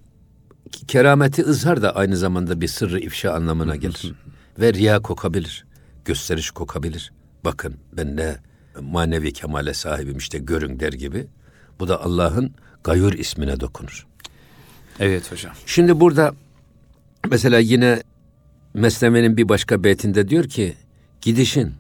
kerameti 0.71 1.43
ızhar 1.43 1.83
da 1.83 1.97
aynı 1.97 2.17
zamanda 2.17 2.61
bir 2.61 2.69
sırrı 2.69 3.01
ifşa 3.01 3.33
anlamına 3.33 3.77
gelir. 3.77 4.15
Ve 4.59 4.75
riya 4.75 5.03
kokabilir, 5.03 5.67
gösteriş 6.05 6.51
kokabilir. 6.51 7.13
Bakın 7.45 7.75
ben 7.93 8.17
ne 8.17 8.37
manevi 8.81 9.33
kemale 9.33 9.75
sahibim 9.75 10.19
işte 10.19 10.39
görün 10.39 10.81
der 10.81 10.93
gibi. 10.93 11.27
Bu 11.81 11.89
da 11.89 12.05
Allah'ın 12.05 12.55
gayur 12.85 13.13
ismine 13.13 13.61
dokunur. 13.61 14.07
Evet 15.01 15.33
hocam. 15.33 15.53
Şimdi 15.67 16.01
burada 16.01 16.35
mesela 17.31 17.59
yine 17.59 18.03
Mesnevi'nin 18.75 19.37
bir 19.37 19.49
başka 19.49 19.85
beytinde 19.85 20.29
diyor 20.29 20.45
ki 20.45 20.77
gidişin, 21.21 21.75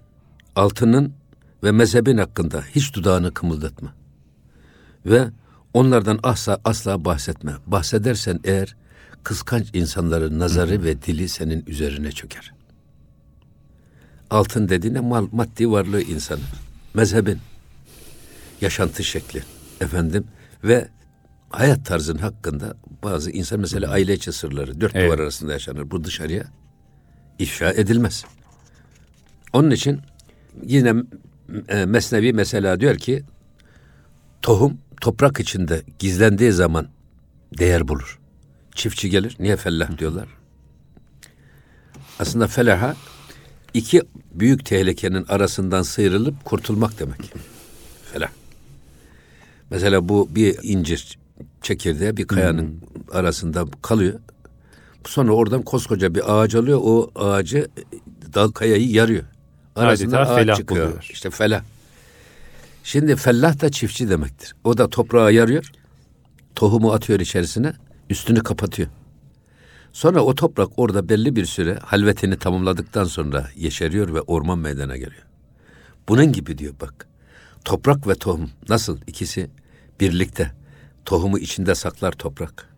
altının 0.56 1.12
ve 1.64 1.72
mezhebin 1.72 2.18
hakkında 2.18 2.64
hiç 2.74 2.94
dudağını 2.94 3.34
kımıldatma. 3.34 3.94
Ve 5.06 5.28
onlardan 5.78 6.20
asla 6.22 6.60
asla 6.64 7.04
bahsetme. 7.04 7.52
Bahsedersen 7.66 8.40
eğer 8.44 8.76
kıskanç 9.22 9.66
insanların 9.72 10.38
nazarı 10.38 10.84
ve 10.84 11.02
dili 11.02 11.28
senin 11.28 11.64
üzerine 11.66 12.12
çöker. 12.12 12.52
Altın 14.30 14.68
dediğine 14.68 15.00
mal, 15.00 15.28
maddi 15.32 15.70
varlığı 15.70 16.02
insanı, 16.02 16.40
mezhebin, 16.94 17.38
yaşantı 18.60 19.04
şekli, 19.04 19.42
efendim 19.80 20.24
ve 20.64 20.88
hayat 21.50 21.86
tarzın 21.86 22.18
hakkında 22.18 22.76
bazı 23.02 23.30
insan 23.30 23.60
mesela 23.60 23.90
aile 23.90 24.14
içi 24.14 24.32
sırları 24.32 24.80
dört 24.80 24.96
Evet. 24.96 25.08
duvar 25.08 25.18
arasında 25.18 25.52
yaşanır. 25.52 25.90
Bu 25.90 26.04
dışarıya 26.04 26.44
ifşa 27.38 27.72
edilmez. 27.72 28.24
Onun 29.52 29.70
için 29.70 30.00
yine 30.62 30.94
e, 31.68 31.84
Mesnevi 31.84 32.32
mesela 32.32 32.80
diyor 32.80 32.96
ki 32.96 33.22
tohum 34.42 34.78
toprak 35.00 35.40
içinde 35.40 35.82
gizlendiği 35.98 36.52
zaman 36.52 36.88
değer 37.58 37.88
bulur. 37.88 38.18
Çiftçi 38.74 39.10
gelir. 39.10 39.36
Niye 39.40 39.56
fellah 39.56 39.98
diyorlar? 39.98 40.28
Aslında 42.18 42.46
felaha 42.46 42.96
iki 43.74 44.02
büyük 44.34 44.64
tehlikenin 44.64 45.24
arasından 45.28 45.82
sıyrılıp 45.82 46.44
kurtulmak 46.44 46.98
demek. 47.00 47.32
Felah. 48.12 48.28
Mesela 49.70 50.08
bu 50.08 50.28
bir 50.34 50.58
incir 50.62 51.18
çekirdeği 51.62 52.16
bir 52.16 52.26
kayanın 52.26 52.82
arasında 53.12 53.64
kalıyor. 53.82 54.20
Sonra 55.06 55.32
oradan 55.32 55.62
koskoca 55.62 56.14
bir 56.14 56.22
ağaç 56.40 56.54
alıyor. 56.54 56.80
O 56.82 57.10
ağacı 57.14 57.68
dal 58.34 58.50
kayayı 58.50 58.90
yarıyor. 58.90 59.24
Arasından 59.76 60.18
Adeta 60.18 60.32
ağaç 60.32 60.38
felah 60.40 60.56
çıkıyor. 60.56 60.86
buluyor. 60.86 61.08
İşte 61.12 61.30
felah. 61.30 61.62
Şimdi 62.84 63.16
fellah 63.16 63.60
da 63.60 63.70
çiftçi 63.70 64.08
demektir. 64.08 64.54
O 64.64 64.78
da 64.78 64.90
toprağa 64.90 65.30
yarıyor. 65.30 65.70
Tohumu 66.54 66.92
atıyor 66.92 67.20
içerisine. 67.20 67.72
Üstünü 68.10 68.42
kapatıyor. 68.42 68.88
Sonra 69.92 70.20
o 70.20 70.34
toprak 70.34 70.68
orada 70.76 71.08
belli 71.08 71.36
bir 71.36 71.44
süre 71.44 71.74
halvetini 71.74 72.38
tamamladıktan 72.38 73.04
sonra 73.04 73.48
yeşeriyor 73.56 74.14
ve 74.14 74.20
orman 74.20 74.58
meydana 74.58 74.96
geliyor. 74.96 75.26
Bunun 76.08 76.32
gibi 76.32 76.58
diyor 76.58 76.74
bak. 76.80 77.08
Toprak 77.64 78.06
ve 78.06 78.14
tohum 78.14 78.50
nasıl 78.68 78.98
ikisi 79.06 79.50
birlikte 80.00 80.52
tohumu 81.04 81.38
içinde 81.38 81.74
saklar 81.74 82.12
toprak. 82.12 82.68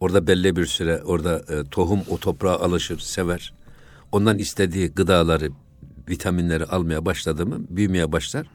Orada 0.00 0.26
belli 0.26 0.56
bir 0.56 0.66
süre 0.66 1.02
orada 1.02 1.42
e, 1.48 1.64
tohum 1.70 2.00
o 2.08 2.18
toprağa 2.18 2.58
alışır, 2.58 2.98
sever. 2.98 3.52
Ondan 4.12 4.38
istediği 4.38 4.88
gıdaları, 4.88 5.50
vitaminleri 6.08 6.64
almaya 6.64 7.04
başladı 7.04 7.46
mı 7.46 7.60
büyümeye 7.70 8.12
başlar. 8.12 8.46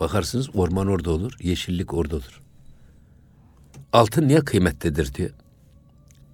Bakarsınız 0.00 0.48
orman 0.54 0.86
orada 0.86 1.10
olur, 1.10 1.32
yeşillik 1.42 1.94
orada 1.94 2.16
olur. 2.16 2.42
Altın 3.92 4.28
niye 4.28 4.40
kıymetlidir 4.40 5.14
diyor. 5.14 5.30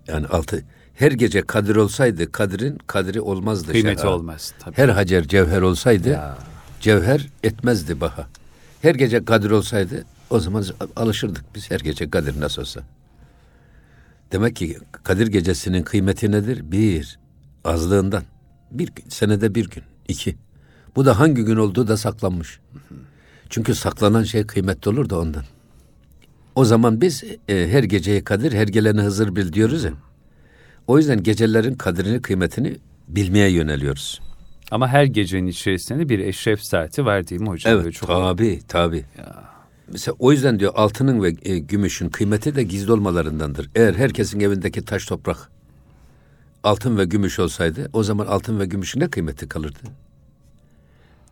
Yani 0.09 0.27
altı 0.27 0.65
her 0.95 1.13
gece 1.13 1.43
kadir 1.43 1.77
olsaydı 1.77 2.33
kadirin 2.33 2.79
kadri 2.87 3.21
olmazdı. 3.21 3.73
Kıymeti 3.73 4.01
şerha. 4.03 4.15
olmaz 4.15 4.55
tabii. 4.59 4.77
Her 4.77 4.89
hacer 4.89 5.29
cevher 5.29 5.61
olsaydı 5.63 6.09
Ya. 6.09 6.39
cevher 6.81 7.29
etmezdi 7.43 8.01
baha. 8.01 8.27
Her 8.83 8.95
gece 8.95 9.25
kadir 9.25 9.51
olsaydı 9.51 10.05
o 10.31 10.41
zaman 10.41 10.65
alışırdık 10.97 11.45
biz 11.55 11.71
her 11.71 11.81
gece 11.81 12.11
kadir 12.11 12.41
nasıl 12.41 12.63
olsa. 12.63 12.81
Demek 14.33 14.57
ki 14.57 14.79
Kadir 15.03 15.27
gecesinin 15.27 15.83
kıymeti 15.83 16.33
nedir? 16.33 16.73
Bir, 16.73 17.19
azlığından. 17.65 18.23
Bir 18.71 18.93
senede 19.09 19.55
bir 19.55 19.71
gün. 19.71 19.83
iki. 20.09 20.37
Bu 20.97 21.05
da 21.07 21.19
hangi 21.21 21.43
gün 21.45 21.57
olduğu 21.57 21.89
da 21.89 21.97
saklanmış. 21.97 22.61
Çünkü 23.51 23.75
saklanan 23.75 24.23
şey 24.23 24.47
kıymetli 24.47 24.91
olur 24.91 25.11
da 25.11 25.19
ondan. 25.19 25.45
O 26.55 26.65
zaman 26.65 27.01
biz 27.01 27.25
e, 27.49 27.69
her 27.69 27.83
geceyi 27.83 28.25
Kadir, 28.25 28.53
her 28.53 28.69
geleni 28.69 29.01
Hızır 29.01 29.37
bil 29.37 29.53
diyoruz 29.53 29.85
ya. 29.85 29.93
O 30.87 30.99
yüzden 30.99 31.23
gecelerin 31.23 31.75
kadrini, 31.75 32.23
kıymetini 32.23 32.77
bilmeye 33.09 33.51
yöneliyoruz. 33.51 34.21
Ama 34.71 34.89
her 34.89 35.05
gecenin 35.05 35.47
içerisinde 35.47 36.09
bir 36.09 36.19
eşref 36.19 36.63
saati 36.63 37.05
var 37.05 37.29
değil 37.29 37.41
mi 37.41 37.49
hocam? 37.49 37.81
Evet, 37.81 37.95
çok 37.95 38.09
tabi, 38.09 38.61
tabi. 38.69 39.05
Mesela 39.93 40.15
o 40.19 40.33
yüzden 40.33 40.61
diyor 40.61 40.73
altının 40.77 41.23
ve 41.23 41.35
e, 41.43 41.59
gümüşün 41.59 42.09
kıymeti 42.09 42.55
de 42.55 42.63
gizli 42.63 42.93
olmalarındandır. 42.93 43.71
Eğer 43.75 43.95
herkesin 43.95 44.41
evindeki 44.41 44.85
taş 44.85 45.07
toprak 45.07 45.51
altın 46.65 46.99
ve 46.99 47.05
gümüş 47.05 47.39
olsaydı 47.39 47.91
o 47.93 48.03
zaman 48.03 48.27
altın 48.27 48.61
ve 48.61 48.67
gümüşün 48.67 49.01
ne 49.01 49.09
kıymeti 49.09 49.49
kalırdı? 49.49 49.79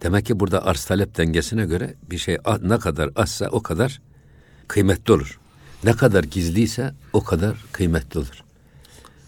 Demek 0.03 0.27
ki 0.27 0.41
burada 0.41 0.65
arz 0.67 0.85
talep 0.85 1.19
dengesine 1.19 1.67
göre 1.67 1.95
bir 2.11 2.19
şey 2.19 2.39
ne 2.63 2.79
kadar 2.79 3.11
azsa 3.17 3.49
o 3.49 3.63
kadar 3.63 4.01
kıymetli 4.69 5.13
olur. 5.13 5.39
Ne 5.85 5.93
kadar 5.93 6.25
gizliyse 6.25 6.95
o 7.13 7.25
kadar 7.25 7.65
kıymetli 7.73 8.19
olur. 8.19 8.45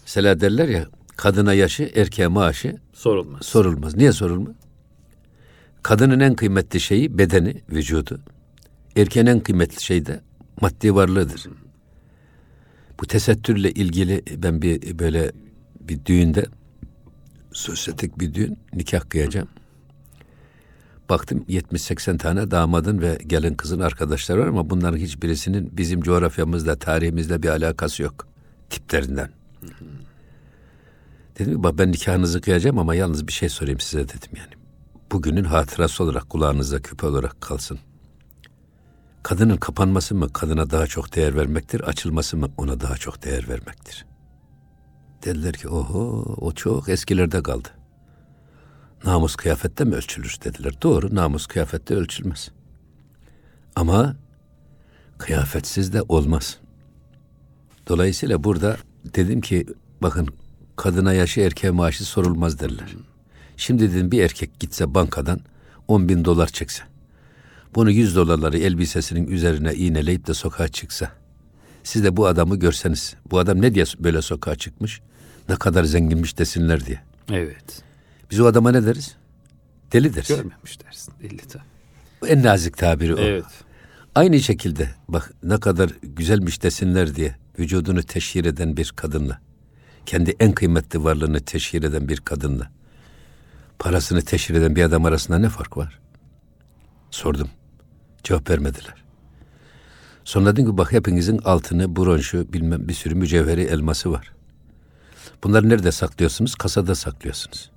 Mesela 0.05 0.41
derler 0.41 0.67
ya 0.67 0.85
kadına 1.15 1.53
yaşı 1.53 1.91
erkeğe 1.95 2.27
maaşı 2.27 2.75
Sorulmaz. 2.93 3.45
sorulmaz. 3.45 3.95
Niye 3.95 4.11
sorulmaz? 4.11 4.55
Kadının 5.83 6.19
en 6.19 6.35
kıymetli 6.35 6.79
şeyi 6.79 7.17
bedeni, 7.17 7.61
vücudu. 7.69 8.19
Erkeğin 8.95 9.25
en 9.25 9.39
kıymetli 9.39 9.83
şey 9.83 10.05
de 10.05 10.21
maddi 10.61 10.95
varlığıdır. 10.95 11.47
Bu 13.01 13.05
tesettürle 13.07 13.71
ilgili 13.71 14.23
ben 14.43 14.61
bir 14.61 14.99
böyle 14.99 15.31
bir 15.79 16.05
düğünde 16.05 16.45
sosyetik 17.51 18.19
bir 18.19 18.33
düğün 18.33 18.57
nikah 18.73 19.09
kıyacağım. 19.09 19.47
Baktım 21.09 21.45
70-80 21.49 22.17
tane 22.17 22.51
damadın 22.51 23.01
ve 23.01 23.17
gelin 23.27 23.53
kızın 23.53 23.79
arkadaşları 23.79 24.41
var 24.41 24.47
ama 24.47 24.69
bunların 24.69 24.97
hiçbirisinin 24.97 25.77
bizim 25.77 26.01
coğrafyamızda, 26.01 26.75
tarihimizde 26.75 27.43
bir 27.43 27.49
alakası 27.49 28.03
yok. 28.03 28.27
Tiplerinden. 28.69 29.29
Dedim 31.39 31.61
ki 31.61 31.77
ben 31.77 31.91
nikahınızı 31.91 32.41
kıyacağım 32.41 32.79
ama 32.79 32.95
yalnız 32.95 33.27
bir 33.27 33.33
şey 33.33 33.49
sorayım 33.49 33.79
size 33.79 34.07
dedim 34.07 34.31
yani. 34.37 34.53
Bugünün 35.11 35.43
hatırası 35.43 36.03
olarak 36.03 36.29
kulağınızda 36.29 36.81
küpe 36.81 37.07
olarak 37.07 37.41
kalsın. 37.41 37.79
Kadının 39.23 39.57
kapanması 39.57 40.15
mı 40.15 40.33
kadına 40.33 40.69
daha 40.69 40.87
çok 40.87 41.15
değer 41.15 41.35
vermektir, 41.35 41.81
açılması 41.81 42.37
mı 42.37 42.51
ona 42.57 42.79
daha 42.79 42.97
çok 42.97 43.23
değer 43.23 43.49
vermektir? 43.49 44.05
Dediler 45.23 45.53
ki 45.53 45.69
oho 45.69 46.35
o 46.37 46.51
çok 46.51 46.89
eskilerde 46.89 47.43
kaldı. 47.43 47.69
Namus 49.05 49.35
kıyafette 49.35 49.83
mi 49.83 49.95
ölçülür 49.95 50.37
dediler. 50.43 50.73
Doğru 50.81 51.15
namus 51.15 51.45
kıyafette 51.45 51.95
ölçülmez. 51.95 52.51
Ama 53.75 54.15
kıyafetsiz 55.17 55.93
de 55.93 56.01
olmaz. 56.01 56.57
Dolayısıyla 57.87 58.43
burada 58.43 58.77
dedim 59.05 59.41
ki 59.41 59.65
bakın 60.01 60.27
kadına 60.75 61.13
yaşı 61.13 61.41
erkeğe 61.41 61.71
maaşı 61.71 62.05
sorulmaz 62.05 62.59
derler. 62.59 62.95
Şimdi 63.57 63.91
dedim 63.91 64.11
bir 64.11 64.21
erkek 64.21 64.59
gitse 64.59 64.93
bankadan 64.93 65.39
10 65.87 66.09
bin 66.09 66.25
dolar 66.25 66.47
çekse. 66.47 66.83
Bunu 67.75 67.91
100 67.91 68.15
dolarları 68.15 68.57
elbisesinin 68.57 69.27
üzerine 69.27 69.73
iğneleyip 69.73 70.27
de 70.27 70.33
sokağa 70.33 70.67
çıksa. 70.67 71.11
Siz 71.83 72.03
de 72.03 72.17
bu 72.17 72.27
adamı 72.27 72.55
görseniz. 72.55 73.15
Bu 73.31 73.39
adam 73.39 73.61
ne 73.61 73.75
diye 73.75 73.85
böyle 73.99 74.21
sokağa 74.21 74.55
çıkmış? 74.55 75.01
Ne 75.49 75.55
kadar 75.55 75.83
zenginmiş 75.83 76.37
desinler 76.37 76.85
diye. 76.85 77.01
Evet. 77.31 77.84
Biz 78.31 78.39
o 78.39 78.45
adama 78.45 78.71
ne 78.71 78.85
deriz? 78.85 79.15
Deli 79.91 80.13
deriz. 80.13 80.27
Görmemiş 80.27 80.85
dersin. 80.85 81.13
Deli 81.23 81.37
tabii. 81.37 81.63
En 82.27 82.43
nazik 82.43 82.77
tabiri 82.77 83.15
o. 83.15 83.19
Evet. 83.19 83.45
Aynı 84.15 84.39
şekilde 84.39 84.89
bak 85.07 85.33
ne 85.43 85.59
kadar 85.59 85.89
güzelmiş 86.03 86.63
desinler 86.63 87.15
diye 87.15 87.35
vücudunu 87.59 88.03
teşhir 88.03 88.45
eden 88.45 88.77
bir 88.77 88.93
kadınla, 88.95 89.39
kendi 90.05 90.35
en 90.39 90.51
kıymetli 90.51 91.03
varlığını 91.03 91.39
teşhir 91.39 91.83
eden 91.83 92.09
bir 92.09 92.17
kadınla, 92.17 92.71
parasını 93.79 94.21
teşhir 94.21 94.55
eden 94.55 94.75
bir 94.75 94.83
adam 94.83 95.05
arasında 95.05 95.37
ne 95.37 95.49
fark 95.49 95.77
var? 95.77 95.99
Sordum. 97.11 97.49
Cevap 98.23 98.49
vermediler. 98.49 99.03
Sonra 100.23 100.51
dedim 100.51 100.71
ki 100.71 100.77
bak 100.77 100.91
hepinizin 100.91 101.37
altını, 101.37 101.95
bronşu, 101.95 102.53
bilmem 102.53 102.87
bir 102.87 102.93
sürü 102.93 103.15
mücevheri 103.15 103.61
elması 103.61 104.11
var. 104.11 104.31
Bunları 105.43 105.69
nerede 105.69 105.91
saklıyorsunuz? 105.91 106.55
Kasada 106.55 106.95
saklıyorsunuz. 106.95 107.71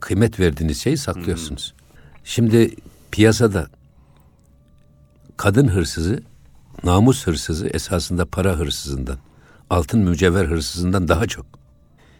Kıymet 0.00 0.40
verdiğiniz 0.40 0.80
şeyi 0.80 0.96
saklıyorsunuz. 0.96 1.74
Şimdi 2.24 2.74
piyasada 3.10 3.66
kadın 5.36 5.68
hırsızı, 5.68 6.22
namus 6.84 7.26
hırsızı 7.26 7.66
esasında 7.66 8.26
para 8.26 8.58
hırsızından, 8.58 9.16
altın 9.70 10.00
mücevher 10.00 10.44
hırsızından 10.44 11.08
daha 11.08 11.26
çok. 11.26 11.46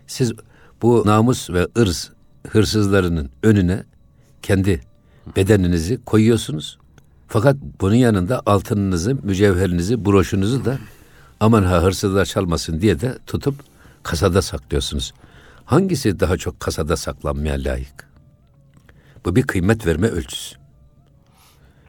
Siz 0.06 0.32
bu 0.82 1.02
namus 1.06 1.50
ve 1.50 1.68
ırz 1.78 2.10
hırsızlarının 2.48 3.30
önüne 3.42 3.84
kendi 4.42 4.80
bedeninizi 5.36 6.04
koyuyorsunuz. 6.04 6.78
Fakat 7.28 7.56
bunun 7.80 7.94
yanında 7.94 8.42
altınınızı, 8.46 9.16
mücevherinizi, 9.22 10.04
broşunuzu 10.04 10.64
da 10.64 10.78
aman 11.40 11.62
ha 11.62 11.82
hırsızlar 11.82 12.24
çalmasın 12.24 12.80
diye 12.80 13.00
de 13.00 13.18
tutup 13.26 13.54
kasada 14.02 14.42
saklıyorsunuz. 14.42 15.12
Hangisi 15.68 16.20
daha 16.20 16.36
çok 16.36 16.60
kasada 16.60 16.96
saklanmaya 16.96 17.54
layık? 17.54 18.08
Bu 19.24 19.36
bir 19.36 19.42
kıymet 19.42 19.86
verme 19.86 20.06
ölçüsü. 20.06 20.56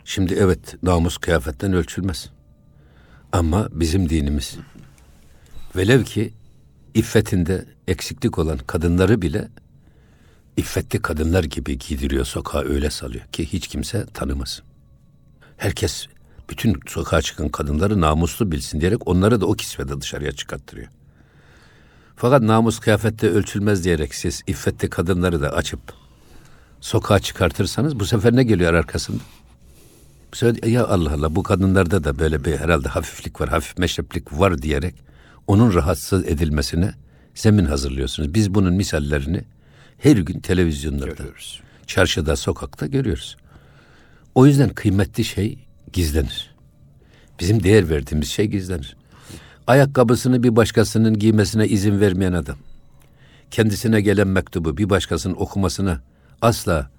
Şimdi 0.05 0.33
evet 0.33 0.83
namus 0.83 1.17
kıyafetten 1.17 1.73
ölçülmez. 1.73 2.29
Ama 3.31 3.69
bizim 3.71 4.09
dinimiz 4.09 4.57
velev 5.75 6.03
ki 6.03 6.33
iffetinde 6.93 7.65
eksiklik 7.87 8.39
olan 8.39 8.57
kadınları 8.57 9.21
bile 9.21 9.47
iffetli 10.57 11.01
kadınlar 11.01 11.43
gibi 11.43 11.77
giydiriyor 11.77 12.25
sokağa 12.25 12.61
öyle 12.61 12.89
salıyor 12.89 13.25
ki 13.25 13.53
hiç 13.53 13.67
kimse 13.67 14.05
tanımasın. 14.05 14.65
Herkes 15.57 16.07
bütün 16.49 16.79
sokağa 16.87 17.21
çıkan 17.21 17.49
kadınları 17.49 18.01
namuslu 18.01 18.51
bilsin 18.51 18.81
diyerek 18.81 19.07
onları 19.07 19.41
da 19.41 19.45
o 19.45 19.53
kisvede 19.53 20.01
dışarıya 20.01 20.31
çıkarttırıyor. 20.31 20.98
Fakat 22.21 22.41
namus 22.41 22.79
kıyafette 22.79 23.29
ölçülmez 23.29 23.83
diyerek 23.83 24.15
siz 24.15 24.41
iffetli 24.47 24.89
kadınları 24.89 25.41
da 25.41 25.49
açıp 25.53 25.79
sokağa 26.81 27.19
çıkartırsanız 27.19 27.99
bu 27.99 28.05
sefer 28.05 28.35
ne 28.35 28.43
geliyor 28.43 28.73
arkasında? 28.73 29.21
Bu 30.33 30.35
sefer 30.35 30.67
ya 30.67 30.87
Allah 30.87 31.13
Allah 31.13 31.35
bu 31.35 31.43
kadınlarda 31.43 32.03
da 32.03 32.19
böyle 32.19 32.45
bir 32.45 32.57
herhalde 32.57 32.89
hafiflik 32.89 33.41
var, 33.41 33.49
hafif 33.49 33.77
meşreplik 33.77 34.39
var 34.39 34.61
diyerek 34.61 34.95
onun 35.47 35.73
rahatsız 35.73 36.25
edilmesine 36.25 36.93
zemin 37.35 37.65
hazırlıyorsunuz. 37.65 38.33
Biz 38.33 38.53
bunun 38.53 38.73
misallerini 38.73 39.43
her 39.97 40.17
gün 40.17 40.39
televizyonlarda, 40.39 41.13
Görüyoruz. 41.13 41.61
çarşıda, 41.87 42.35
sokakta 42.35 42.85
görüyoruz. 42.85 43.37
O 44.35 44.45
yüzden 44.45 44.69
kıymetli 44.69 45.25
şey 45.25 45.67
gizlenir. 45.93 46.55
Bizim 47.39 47.63
değer 47.63 47.89
verdiğimiz 47.89 48.29
şey 48.29 48.45
gizlenir. 48.45 48.98
Ayakkabısını 49.69 50.43
bir 50.43 50.55
başkasının 50.55 51.19
giymesine 51.19 51.67
izin 51.67 51.99
vermeyen 51.99 52.33
adam. 52.33 52.57
Kendisine 53.51 54.01
gelen 54.01 54.27
mektubu 54.27 54.77
bir 54.77 54.89
başkasının 54.89 55.35
okumasına 55.35 56.01
asla 56.41 56.89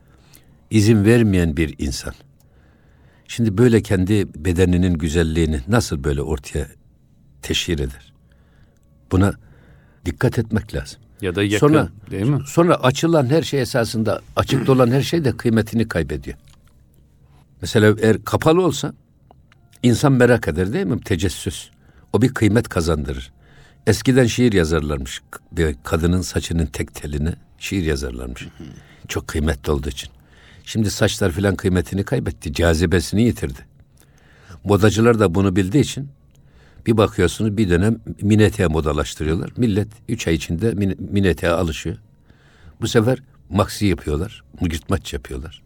izin 0.71 1.05
vermeyen 1.05 1.57
bir 1.57 1.75
insan. 1.79 2.15
Şimdi 3.29 3.59
böyle 3.59 3.83
kendi 3.83 4.45
bedeninin 4.45 4.95
güzelliğini 4.95 5.61
nasıl 5.69 6.05
böyle 6.05 6.23
ortaya 6.23 6.67
teşhir 7.43 7.79
eder? 7.79 8.13
Buna 9.13 9.33
dikkat 10.05 10.39
etmek 10.39 10.75
lazım. 10.75 11.01
Ya 11.21 11.35
da 11.35 11.43
yakın 11.43 11.59
Sonra- 11.59 11.89
değil 12.11 12.29
mi? 12.29 12.41
Sonra 12.47 12.75
açılan 12.75 13.27
her 13.27 13.43
şey 13.43 13.61
esasında 13.61 14.21
açıkta 14.37 14.73
olan 14.73 14.91
her 14.91 15.03
şey 15.03 15.25
de 15.25 15.37
kıymetini 15.37 15.89
kaybediyor. 15.89 16.37
Mesela 17.61 17.95
eğer 18.01 18.25
kapalı 18.25 18.67
olsa 18.67 18.93
insan 19.83 20.13
merak 20.13 20.49
eder 20.49 20.73
değil 20.73 20.87
mi? 20.87 21.01
Tecessüs. 21.01 21.71
O 22.13 22.23
bir 22.23 22.29
kıymet 22.35 22.69
kazandırır. 22.69 23.33
Eskiden 23.87 24.27
şiir 24.27 24.53
yazarlarmış. 24.53 25.21
Bir 25.53 25.77
kadının 25.85 26.21
saçının 26.21 26.67
tek 26.67 26.95
teline 26.95 27.35
şiir 27.59 27.83
yazarlarmış. 27.85 28.49
Çok 29.09 29.29
kıymetli 29.29 29.73
olduğu 29.73 29.89
için. 29.89 30.11
Şimdi 30.65 30.91
saçlar 30.91 31.33
filan 31.33 31.57
kıymetini 31.57 32.05
kaybetti. 32.05 32.53
Cazibesini 32.53 33.23
yitirdi. 33.23 33.59
Modacılar 34.65 35.21
da 35.21 35.35
bunu 35.35 35.57
bildiği 35.57 35.81
için 35.81 36.09
bir 36.87 36.97
bakıyorsunuz 36.97 37.57
bir 37.57 37.71
dönem 37.71 37.99
mineteye 38.23 38.67
modalaştırıyorlar. 38.69 39.51
Millet 39.57 39.89
üç 40.09 40.29
ay 40.29 40.35
içinde 40.35 40.71
min- 40.71 41.13
mineteye 41.13 41.53
alışıyor. 41.53 41.97
Bu 42.81 42.89
sefer 42.89 43.19
maksi 43.51 43.87
yapıyorlar, 43.87 44.45
yırtmaç 44.61 45.13
yapıyorlar. 45.13 45.63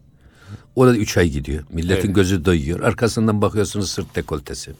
O 0.75 0.87
da 0.87 0.97
üç 0.97 1.17
ay 1.17 1.29
gidiyor. 1.29 1.63
Milletin 1.69 2.05
Evet. 2.05 2.15
gözü 2.15 2.45
doyuyor. 2.45 2.79
Arkasından 2.79 3.41
bakıyorsunuz 3.41 3.89
sırt 3.91 4.15
dekoltesi. 4.15 4.71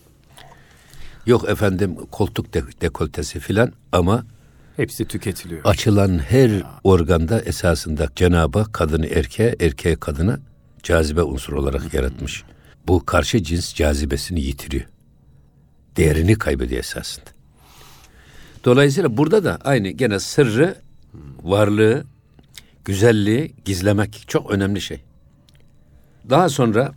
Yok 1.25 1.49
efendim 1.49 1.95
koltuk 2.11 2.53
de- 2.53 2.63
dekoltesi 2.81 3.39
filan 3.39 3.73
ama 3.91 4.25
Hepsi 4.77 5.05
tüketiliyor. 5.05 5.61
açılan 5.65 6.19
her 6.19 6.63
organda 6.83 7.41
esasında 7.41 8.07
Cenab-ı 8.15 8.59
Hak 8.59 8.73
kadını 8.73 9.07
erkeğe, 9.07 9.55
erkeğe 9.59 9.95
kadına 9.95 10.39
cazibe 10.83 11.21
unsuru 11.23 11.59
olarak 11.61 11.93
yaratmış. 11.93 12.43
Bu 12.87 13.05
karşı 13.05 13.43
cins 13.43 13.73
cazibesini 13.75 14.41
yitiriyor. 14.41 14.85
Değerini 15.97 16.35
kaybediyor 16.35 16.79
esasında. 16.79 17.25
Dolayısıyla 18.65 19.17
burada 19.17 19.43
da 19.43 19.57
aynı 19.63 19.89
gene 19.89 20.19
sırrı, 20.19 20.75
varlığı, 21.43 22.03
güzelliği 22.85 23.53
gizlemek 23.65 24.23
çok 24.27 24.51
önemli 24.51 24.81
şey. 24.81 25.01
Daha 26.29 26.49
sonra 26.49 26.93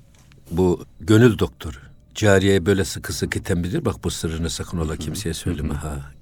bu 0.51 0.85
gönül 1.01 1.39
doktoru 1.39 1.77
cariyeye 2.19 2.67
böyle 2.67 2.85
sıkı 2.85 3.13
sıkı 3.13 3.43
tembihliyor. 3.43 3.85
Bak 3.85 4.05
bu 4.05 4.11
sırrını 4.11 4.51
sakın 4.51 4.79
ola 4.79 4.97
kimseye 4.97 5.35
söyleme 5.35 5.75
ha. 5.75 6.13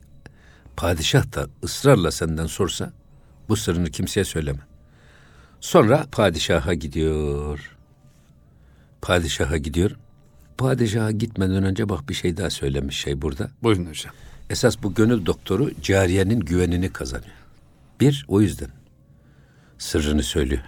Padişah 0.76 1.34
da 1.34 1.48
ısrarla 1.64 2.10
senden 2.10 2.46
sorsa 2.46 2.92
bu 3.48 3.56
sırrını 3.56 3.90
kimseye 3.90 4.24
söyleme. 4.24 4.58
Sonra 5.60 6.06
padişaha 6.12 6.74
gidiyor. 6.74 7.76
Padişaha 9.02 9.56
gidiyor. 9.56 9.90
Padişaha 10.58 11.10
gitmeden 11.10 11.64
önce 11.64 11.88
bak 11.88 12.08
bir 12.08 12.14
şey 12.14 12.36
daha 12.36 12.50
söylemiş 12.50 12.96
şey 12.96 13.22
burada. 13.22 13.50
Buyurun 13.62 13.86
hocam. 13.86 14.14
Esas 14.50 14.82
bu 14.82 14.94
gönül 14.94 15.26
doktoru 15.26 15.70
cariyenin 15.82 16.40
güvenini 16.40 16.92
kazanıyor. 16.92 17.36
Bir, 18.00 18.24
o 18.28 18.40
yüzden 18.40 18.70
sırrını 19.78 20.22
söylüyor 20.22 20.62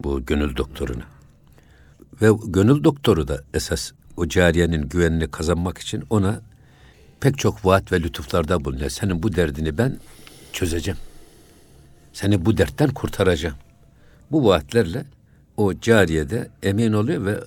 bu 0.00 0.26
gönül 0.26 0.56
doktoruna. 0.56 1.04
Ve 2.22 2.28
gönül 2.44 2.84
doktoru 2.84 3.28
da 3.28 3.44
esas 3.54 3.92
o 4.16 4.28
cariyenin 4.28 4.88
güvenini 4.88 5.30
kazanmak 5.30 5.78
için 5.78 6.04
ona 6.10 6.40
pek 7.20 7.38
çok 7.38 7.66
vaat 7.66 7.92
ve 7.92 8.02
lütuflarda 8.02 8.64
bulunuyor. 8.64 8.90
Senin 8.90 9.22
bu 9.22 9.36
derdini 9.36 9.78
ben 9.78 9.98
çözeceğim. 10.52 10.98
Seni 12.12 12.46
bu 12.46 12.56
dertten 12.56 12.90
kurtaracağım. 12.90 13.56
Bu 14.30 14.48
vaatlerle 14.48 15.04
o 15.56 15.80
cariyede 15.80 16.48
emin 16.62 16.92
oluyor 16.92 17.26
ve 17.26 17.38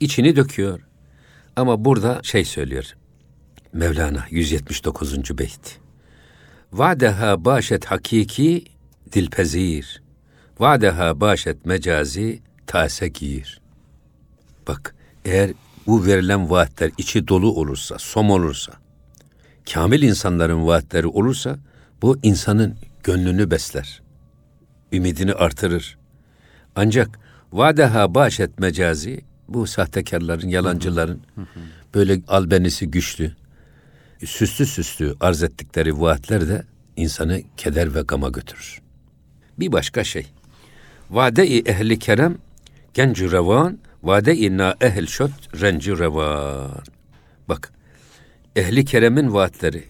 içini 0.00 0.36
döküyor. 0.36 0.80
Ama 1.56 1.84
burada 1.84 2.20
şey 2.22 2.44
söylüyor. 2.44 2.94
Mevlana 3.72 4.24
179. 4.30 5.38
beyt. 5.38 5.78
Vadeha 6.72 7.44
başet 7.44 7.84
hakiki 7.84 8.64
dilpezir. 9.12 10.02
Vadeha 10.58 11.20
başet 11.20 11.66
mecazi 11.66 12.42
tasegir. 12.66 13.60
Bak 14.68 14.94
eğer 15.24 15.50
bu 15.86 16.06
verilen 16.06 16.50
vaatler 16.50 16.90
içi 16.98 17.28
dolu 17.28 17.52
olursa, 17.52 17.98
som 17.98 18.30
olursa, 18.30 18.72
kamil 19.72 20.02
insanların 20.02 20.66
vaatleri 20.66 21.06
olursa 21.06 21.58
bu 22.02 22.18
insanın 22.22 22.76
gönlünü 23.04 23.50
besler. 23.50 24.02
Ümidini 24.92 25.32
artırır. 25.32 25.98
Ancak 26.76 27.18
vadeha 27.52 28.14
başet 28.14 28.58
mecazi 28.58 29.20
bu 29.48 29.66
sahtekarların, 29.66 30.48
yalancıların 30.48 31.20
böyle 31.94 32.20
albenisi 32.28 32.90
güçlü, 32.90 33.32
süslü 34.24 34.66
süslü 34.66 35.14
arz 35.20 35.42
ettikleri 35.42 36.00
vaatler 36.00 36.48
de 36.48 36.62
insanı 36.96 37.42
keder 37.56 37.94
ve 37.94 38.00
gama 38.02 38.28
götürür. 38.28 38.80
Bir 39.58 39.72
başka 39.72 40.04
şey. 40.04 40.26
Vade-i 41.10 41.58
ehli 41.58 41.98
kerem 41.98 42.38
genci 42.94 43.32
revan, 43.32 43.78
vade-i 44.02 44.58
na 44.58 44.74
ehl 44.80 45.06
şot 45.06 45.60
renci 45.60 45.98
revan. 45.98 46.84
Bak, 47.48 47.72
ehli 48.56 48.84
keremin 48.84 49.34
vaatleri, 49.34 49.84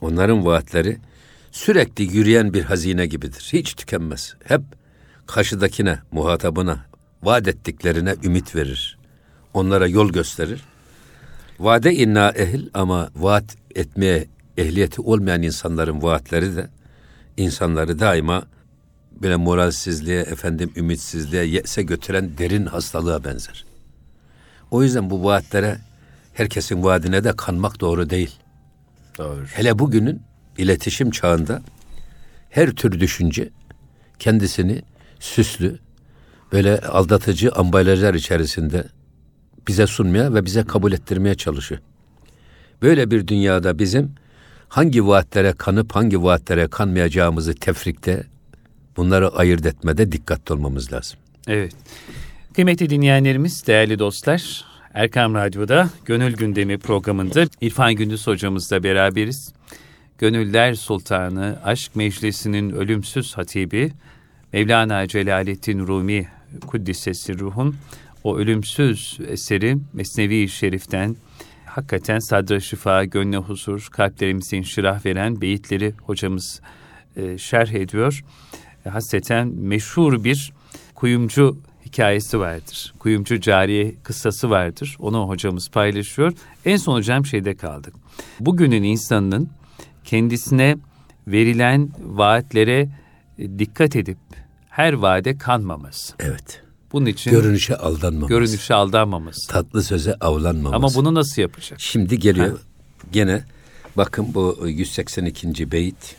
onların 0.00 0.44
vaatleri 0.46 0.98
sürekli 1.52 2.16
yürüyen 2.16 2.54
bir 2.54 2.62
hazine 2.62 3.06
gibidir. 3.06 3.48
Hiç 3.52 3.74
tükenmez. 3.74 4.34
Hep 4.44 4.62
karşıdakine, 5.26 5.98
muhatabına, 6.12 6.84
vaat 7.22 7.48
ettiklerine 7.48 8.14
ümit 8.24 8.56
verir. 8.56 8.98
Onlara 9.54 9.86
yol 9.86 10.12
gösterir. 10.12 10.64
Vade 11.58 11.94
inna 11.94 12.30
ehil 12.30 12.68
ama 12.74 13.10
vaat 13.16 13.56
etmeye 13.74 14.28
ehliyeti 14.56 15.00
olmayan 15.00 15.42
insanların 15.42 16.02
vaatleri 16.02 16.56
de 16.56 16.68
insanları 17.36 17.98
daima 17.98 18.42
böyle 19.22 19.36
moralsizliğe, 19.36 20.20
efendim 20.20 20.72
ümitsizliğe, 20.76 21.44
yese 21.44 21.82
götüren 21.82 22.38
derin 22.38 22.66
hastalığa 22.66 23.24
benzer. 23.24 23.64
O 24.70 24.82
yüzden 24.82 25.10
bu 25.10 25.24
vaatlere 25.24 25.78
herkesin 26.34 26.82
vaadine 26.82 27.24
de 27.24 27.32
kanmak 27.36 27.80
doğru 27.80 28.10
değil. 28.10 28.36
Doğru. 29.18 29.44
Hele 29.46 29.78
bugünün 29.78 30.22
iletişim 30.58 31.10
çağında 31.10 31.62
her 32.50 32.70
tür 32.70 33.00
düşünce 33.00 33.50
kendisini 34.18 34.82
süslü, 35.20 35.78
böyle 36.52 36.80
aldatıcı 36.80 37.52
ambalajlar 37.52 38.14
içerisinde 38.14 38.84
bize 39.68 39.86
sunmaya 39.86 40.34
ve 40.34 40.44
bize 40.44 40.64
kabul 40.64 40.92
ettirmeye 40.92 41.34
çalışıyor. 41.34 41.80
Böyle 42.82 43.10
bir 43.10 43.28
dünyada 43.28 43.78
bizim 43.78 44.14
hangi 44.68 45.06
vaatlere 45.06 45.52
kanıp 45.52 45.92
hangi 45.92 46.22
vaatlere 46.22 46.68
kanmayacağımızı 46.68 47.54
tefrikte, 47.54 48.24
bunları 48.96 49.28
ayırt 49.28 49.66
etmede 49.66 50.12
dikkatli 50.12 50.52
olmamız 50.52 50.92
lazım. 50.92 51.18
Evet. 51.48 51.72
Kıymetli 52.54 52.90
dinleyenlerimiz, 52.90 53.66
değerli 53.66 53.98
dostlar, 53.98 54.64
Erkam 54.94 55.34
Radyo'da 55.34 55.90
Gönül 56.04 56.36
Gündemi 56.36 56.78
programında 56.78 57.44
İrfan 57.60 57.94
Gündüz 57.94 58.26
hocamızla 58.26 58.82
beraberiz. 58.82 59.52
Gönüller 60.18 60.74
Sultanı, 60.74 61.58
Aşk 61.64 61.96
Meclisi'nin 61.96 62.70
ölümsüz 62.70 63.36
hatibi, 63.36 63.92
Mevlana 64.52 65.08
Celaleddin 65.08 65.86
Rumi 65.86 66.28
Kuddisesi 66.66 67.38
Ruh'un 67.38 67.76
o 68.24 68.38
ölümsüz 68.38 69.18
eseri 69.28 69.78
Mesnevi 69.92 70.48
Şerif'ten 70.48 71.16
hakikaten 71.66 72.18
sadra 72.18 72.60
şifa, 72.60 73.04
gönle 73.04 73.36
huzur, 73.36 73.88
kalplerimize 73.90 74.56
inşirah 74.56 75.06
veren 75.06 75.40
beyitleri 75.40 75.94
hocamız 76.02 76.60
e, 77.16 77.38
şerh 77.38 77.72
ediyor. 77.72 78.24
E, 78.86 78.88
hasreten 78.90 79.48
meşhur 79.48 80.24
bir 80.24 80.52
kuyumcu 80.94 81.58
hikayesi 81.86 82.40
vardır. 82.40 82.94
Kuyumcu 82.98 83.40
cariye 83.40 83.94
kıssası 84.02 84.50
vardır. 84.50 84.96
Onu 84.98 85.28
hocamız 85.28 85.68
paylaşıyor. 85.70 86.32
En 86.64 86.76
son 86.76 86.94
hocam 86.94 87.26
şeyde 87.26 87.54
kaldık. 87.56 87.94
Bugünün 88.40 88.82
insanının 88.82 89.50
kendisine 90.04 90.76
verilen 91.26 91.90
vaatlere 92.04 92.88
e, 93.38 93.58
dikkat 93.58 93.96
edip 93.96 94.18
her 94.68 94.92
vaade 94.92 95.38
kanmaması. 95.38 96.14
Evet. 96.20 96.62
Bunun 96.92 97.06
için 97.06 97.30
Görünüşe 97.30 97.76
aldanmaması. 97.76 98.28
görünüşe 98.28 98.74
aldanmaması. 98.74 99.48
Tatlı 99.48 99.82
söze 99.82 100.14
avlanmaması. 100.14 100.76
Ama 100.76 100.88
bunu 100.94 101.14
nasıl 101.14 101.42
yapacak? 101.42 101.80
Şimdi 101.80 102.18
geliyor 102.18 102.58
gene 103.12 103.44
bakın 103.96 104.34
bu 104.34 104.58
182. 104.68 105.72
beyit. 105.72 106.16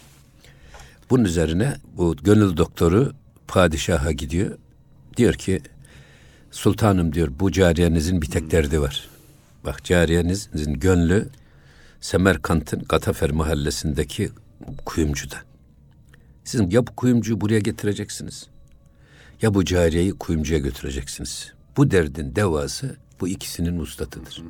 Bunun 1.13 1.23
üzerine 1.23 1.77
bu 1.97 2.15
gönül 2.15 2.57
doktoru 2.57 3.13
padişaha 3.47 4.11
gidiyor. 4.11 4.57
Diyor 5.17 5.33
ki 5.33 5.61
sultanım 6.51 7.13
diyor 7.13 7.29
bu 7.39 7.51
cariyenizin 7.51 8.21
bir 8.21 8.31
tek 8.31 8.51
derdi 8.51 8.81
var. 8.81 9.09
Bak 9.65 9.83
cariyenizin 9.83 10.73
gönlü 10.73 11.29
Semerkant'ın 12.01 12.83
Gatafer 12.89 13.31
mahallesindeki 13.31 14.29
kuyumcuda. 14.85 15.35
Sizin 16.43 16.69
ya 16.69 16.87
bu 16.87 16.95
kuyumcuyu 16.95 17.41
buraya 17.41 17.59
getireceksiniz 17.59 18.47
ya 19.41 19.53
bu 19.53 19.65
cariyeyi 19.65 20.11
kuyumcuya 20.11 20.59
götüreceksiniz. 20.59 21.51
Bu 21.77 21.91
derdin 21.91 22.35
devası 22.35 22.95
bu 23.19 23.27
ikisinin 23.27 23.79
ustatıdır. 23.79 24.43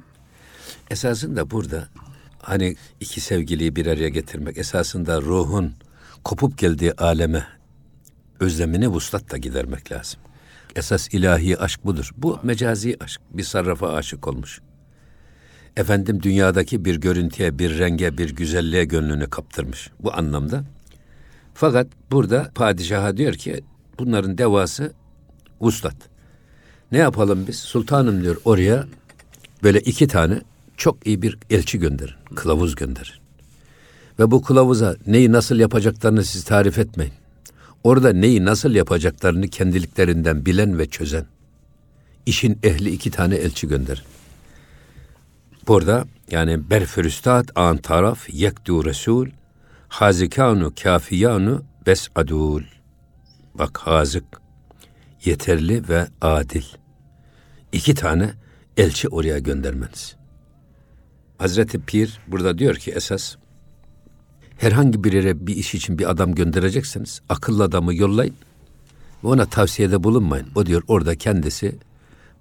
Esasında 0.89 1.52
burada 1.52 1.88
hani 2.39 2.76
iki 2.99 3.21
sevgiliyi 3.21 3.76
bir 3.76 3.86
araya 3.86 4.10
getirmek 4.10 4.58
esasında 4.58 5.21
ruhun 5.21 5.73
kopup 6.23 6.57
geldiği 6.57 6.93
aleme 6.93 7.47
özlemini 8.39 8.88
vuslatla 8.88 9.38
gidermek 9.38 9.91
lazım. 9.91 10.19
Esas 10.75 11.07
ilahi 11.13 11.57
aşk 11.57 11.86
budur. 11.86 12.12
Bu 12.17 12.39
mecazi 12.43 12.97
aşk. 12.99 13.21
Bir 13.31 13.43
sarrafa 13.43 13.93
aşık 13.93 14.27
olmuş. 14.27 14.62
Efendim 15.77 16.23
dünyadaki 16.23 16.86
bir 16.86 16.95
görüntüye, 16.95 17.59
bir 17.59 17.79
renge, 17.79 18.17
bir 18.17 18.36
güzelliğe 18.36 18.86
gönlünü 18.86 19.29
kaptırmış. 19.29 19.89
Bu 19.99 20.13
anlamda. 20.13 20.63
Fakat 21.53 21.88
burada 22.12 22.51
padişaha 22.55 23.17
diyor 23.17 23.33
ki 23.33 23.63
bunların 23.99 24.38
devası 24.38 24.93
vuslat. 25.62 25.95
Ne 26.91 26.97
yapalım 26.97 27.47
biz? 27.47 27.59
Sultanım 27.59 28.23
diyor 28.23 28.38
oraya 28.45 28.86
böyle 29.63 29.79
iki 29.79 30.07
tane 30.07 30.41
çok 30.77 31.07
iyi 31.07 31.21
bir 31.21 31.38
elçi 31.49 31.79
gönderin. 31.79 32.15
Kılavuz 32.36 32.75
gönderin. 32.75 33.22
Ve 34.19 34.32
bu 34.32 34.41
kılavuza 34.41 34.95
neyi 35.08 35.32
nasıl 35.32 35.60
yapacaklarını 35.60 36.23
siz 36.23 36.43
tarif 36.43 36.80
etmeyin. 36.80 37.13
Orada 37.84 38.13
neyi 38.13 38.45
nasıl 38.45 38.71
yapacaklarını 38.71 39.47
kendiliklerinden 39.47 40.45
bilen 40.45 40.80
ve 40.80 40.86
çözen 40.89 41.26
işin 42.26 42.60
ehli 42.63 42.89
iki 42.89 43.12
tane 43.12 43.36
elçi 43.36 43.67
gönderin. 43.67 44.04
Burada 45.67 46.06
yani 46.32 46.69
berfürüstat 46.69 47.52
an 47.56 47.78
taraf 47.78 48.30
yekdu 48.34 48.86
resul 48.86 49.28
hazikanu 49.88 50.73
kafiyanu 50.84 51.63
besadul. 51.86 52.63
Bak 53.54 53.78
hazık 53.78 54.26
yeterli 55.26 55.89
ve 55.89 56.08
adil. 56.21 56.63
İki 57.71 57.95
tane 57.95 58.34
elçi 58.78 59.10
oraya 59.10 59.39
göndermeniz. 59.39 60.15
Hazreti 61.38 61.80
Pir 61.80 62.19
burada 62.28 62.58
diyor 62.58 62.76
ki 62.76 62.91
esas 62.91 63.36
herhangi 64.63 65.04
bir 65.04 65.13
yere 65.13 65.47
bir 65.47 65.56
iş 65.56 65.76
için 65.76 65.99
bir 65.99 66.10
adam 66.10 66.36
gönderecekseniz 66.36 67.21
akıllı 67.30 67.63
adamı 67.63 67.95
yollayın 67.95 68.36
ve 69.23 69.28
ona 69.28 69.45
tavsiyede 69.45 70.04
bulunmayın. 70.04 70.47
O 70.56 70.65
diyor 70.65 70.84
orada 70.88 71.15
kendisi 71.15 71.76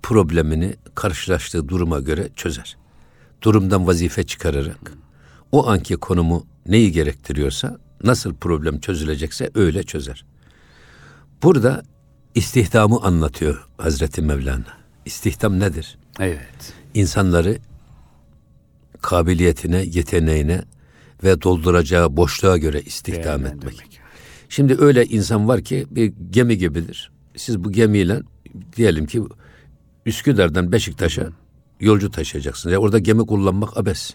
problemini 0.03 0.75
karşılaştığı 0.95 1.69
duruma 1.69 2.01
göre 2.01 2.29
çözer. 2.37 2.77
Durumdan 3.43 3.87
vazife 3.87 4.23
çıkararak 4.23 4.93
o 5.53 5.69
anki 5.69 5.97
konumu 5.97 6.47
neyi 6.67 6.93
gerektiriyorsa 6.93 7.79
nasıl 8.05 8.35
problem 8.35 8.81
çözülecekse 8.81 9.51
öyle 9.55 9.83
çözer. 9.83 10.25
Burada 11.43 11.83
istihdamı 12.35 13.01
anlatıyor 13.03 13.69
Hazreti 13.79 14.23
Mevlana. 14.23 14.83
İstihdam 15.05 15.61
nedir? 15.61 15.99
Evet. 16.21 16.73
İnsanları 16.95 17.59
kabiliyetine, 19.01 19.83
yeteneğine 19.83 20.63
ve 21.25 21.43
dolduracağı 21.43 22.17
boşluğa 22.17 22.57
göre 22.57 22.83
istihdam 22.83 23.47
etmek. 23.47 24.01
Şimdi 24.49 24.77
öyle 24.79 25.07
insan 25.07 25.49
var 25.49 25.63
ki 25.63 25.87
bir 25.91 26.13
gemi 26.31 26.59
gibidir. 26.59 27.13
Siz 27.37 27.65
bu 27.65 27.73
gemiyle 27.73 28.21
diyelim 28.77 29.07
ki 29.07 29.23
Üsküdar'dan 30.07 30.73
Beşiktaş'a 30.73 31.29
yolcu 31.81 32.11
taşıyacaksınız. 32.11 32.73
Ya 32.73 32.79
orada 32.79 32.99
gemi 32.99 33.27
kullanmak 33.27 33.77
abes. 33.77 34.15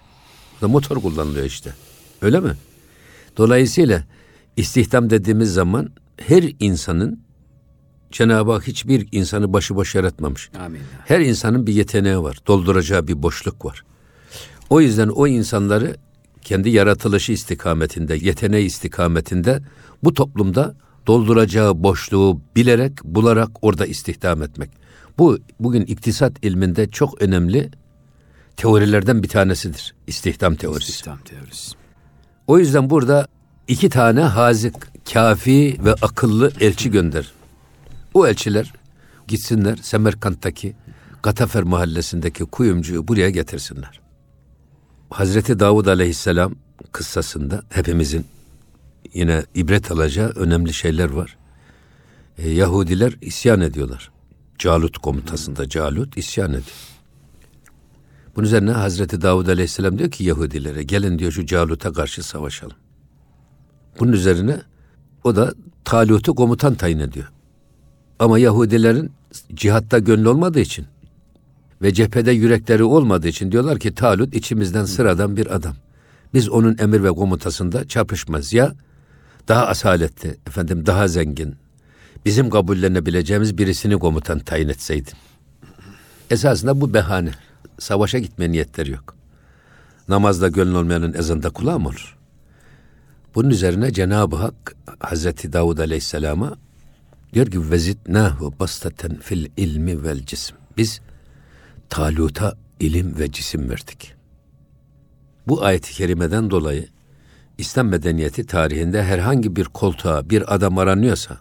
Orada 0.55 0.67
motor 0.67 1.01
kullanılıyor 1.01 1.45
işte. 1.45 1.73
Öyle 2.21 2.39
mi? 2.39 2.53
Dolayısıyla 3.37 4.03
istihdam 4.57 5.09
dediğimiz 5.09 5.53
zaman 5.53 5.89
her 6.17 6.53
insanın 6.59 7.27
Cenab-ı 8.11 8.51
Hak 8.51 8.67
hiçbir 8.67 9.07
insanı 9.11 9.53
başıboş 9.53 9.95
yaratmamış. 9.95 10.49
Amin. 10.59 10.81
Her 11.05 11.19
insanın 11.19 11.67
bir 11.67 11.73
yeteneği 11.73 12.19
var. 12.19 12.37
Dolduracağı 12.47 13.07
bir 13.07 13.23
boşluk 13.23 13.65
var. 13.65 13.83
O 14.69 14.81
yüzden 14.81 15.07
o 15.07 15.27
insanları 15.27 15.95
kendi 16.41 16.69
yaratılışı 16.69 17.31
istikametinde, 17.31 18.15
yeteneği 18.15 18.65
istikametinde 18.65 19.61
bu 20.03 20.13
toplumda 20.13 20.75
dolduracağı 21.07 21.83
boşluğu 21.83 22.41
bilerek, 22.55 23.03
bularak 23.03 23.49
orada 23.61 23.85
istihdam 23.85 24.43
etmek. 24.43 24.69
Bu 25.17 25.39
bugün 25.59 25.81
iktisat 25.81 26.45
ilminde 26.45 26.89
çok 26.89 27.21
önemli 27.21 27.71
teorilerden 28.57 29.23
bir 29.23 29.27
tanesidir. 29.27 29.95
İstihdam 30.07 30.55
teorisi. 30.55 30.89
İstihdam 30.91 31.19
teorisi. 31.19 31.75
O 32.47 32.59
yüzden 32.59 32.89
burada 32.89 33.27
iki 33.67 33.89
tane 33.89 34.21
hazik, 34.21 34.75
kafi 35.13 35.77
ve 35.85 35.93
akıllı 35.93 36.51
elçi 36.59 36.91
gönder. 36.91 37.31
O 38.13 38.27
elçiler 38.27 38.73
gitsinler 39.27 39.77
Semerkant'taki 39.81 40.75
Gatafer 41.23 41.63
mahallesindeki 41.63 42.45
kuyumcuyu 42.45 43.07
buraya 43.07 43.29
getirsinler. 43.29 44.06
Hazreti 45.09 45.59
Davud 45.59 45.85
aleyhisselam 45.85 46.55
kıssasında 46.91 47.63
hepimizin 47.69 48.25
yine 49.13 49.43
ibret 49.55 49.91
alacağı 49.91 50.29
önemli 50.29 50.73
şeyler 50.73 51.09
var. 51.09 51.37
E, 52.37 52.49
Yahudiler 52.49 53.13
isyan 53.21 53.61
ediyorlar. 53.61 54.11
Calut 54.59 54.97
komutasında 54.97 55.69
Calut 55.69 56.17
isyan 56.17 56.49
ediyor. 56.49 56.75
Bunun 58.35 58.45
üzerine 58.45 58.71
Hazreti 58.71 59.21
Davud 59.21 59.47
Aleyhisselam 59.47 59.99
diyor 59.99 60.11
ki 60.11 60.23
Yahudilere 60.23 60.83
gelin 60.83 61.19
diyor 61.19 61.31
şu 61.31 61.45
Calut'a 61.45 61.93
karşı 61.93 62.23
savaşalım. 62.23 62.77
Bunun 63.99 64.11
üzerine 64.11 64.61
o 65.23 65.35
da 65.35 65.53
Talut'u 65.85 66.35
komutan 66.35 66.75
tayin 66.75 66.99
ediyor. 66.99 67.31
Ama 68.19 68.39
Yahudilerin 68.39 69.11
cihatta 69.53 69.99
gönlü 69.99 70.29
olmadığı 70.29 70.59
için 70.59 70.85
ve 71.81 71.93
cephede 71.93 72.31
yürekleri 72.31 72.83
olmadığı 72.83 73.27
için 73.27 73.51
diyorlar 73.51 73.79
ki 73.79 73.95
Talut 73.95 74.35
içimizden 74.35 74.85
sıradan 74.85 75.37
bir 75.37 75.55
adam. 75.55 75.75
Biz 76.33 76.49
onun 76.49 76.77
emir 76.77 77.03
ve 77.03 77.09
komutasında 77.09 77.87
çarpışmaz. 77.87 78.53
Ya 78.53 78.75
daha 79.47 79.67
asaletli, 79.67 80.37
efendim 80.47 80.85
daha 80.85 81.07
zengin, 81.07 81.55
bizim 82.25 82.49
kabullenebileceğimiz 82.49 83.57
birisini 83.57 83.99
komutan 83.99 84.39
tayin 84.39 84.69
etseydin. 84.69 85.13
Esasında 86.29 86.81
bu 86.81 86.93
behane. 86.93 87.31
Savaşa 87.79 88.19
gitme 88.19 88.51
niyetleri 88.51 88.91
yok. 88.91 89.15
Namazda 90.07 90.47
gönül 90.47 90.73
olmayanın 90.73 91.13
ezanda 91.13 91.49
kulağı 91.49 91.79
mı 91.79 91.87
olur? 91.87 92.17
Bunun 93.35 93.49
üzerine 93.49 93.93
Cenab-ı 93.93 94.35
Hak 94.35 94.75
Hazreti 94.99 95.53
Davud 95.53 95.77
Aleyhisselam'a 95.77 96.55
diyor 97.33 97.51
ki 97.51 97.71
vezidnahu 97.71 98.53
bastaten 98.59 99.15
fil 99.15 99.47
ilmi 99.57 100.03
vel 100.03 100.25
cisim. 100.25 100.57
Biz 100.77 101.01
Talut'a 101.89 102.57
ilim 102.79 103.19
ve 103.19 103.31
cisim 103.31 103.69
verdik. 103.69 104.13
Bu 105.47 105.63
ayet-i 105.63 105.93
kerimeden 105.93 106.49
dolayı 106.49 106.87
İslam 107.57 107.87
medeniyeti 107.87 108.45
tarihinde 108.45 109.03
herhangi 109.03 109.55
bir 109.55 109.65
koltuğa 109.65 110.29
bir 110.29 110.55
adam 110.55 110.77
aranıyorsa 110.77 111.37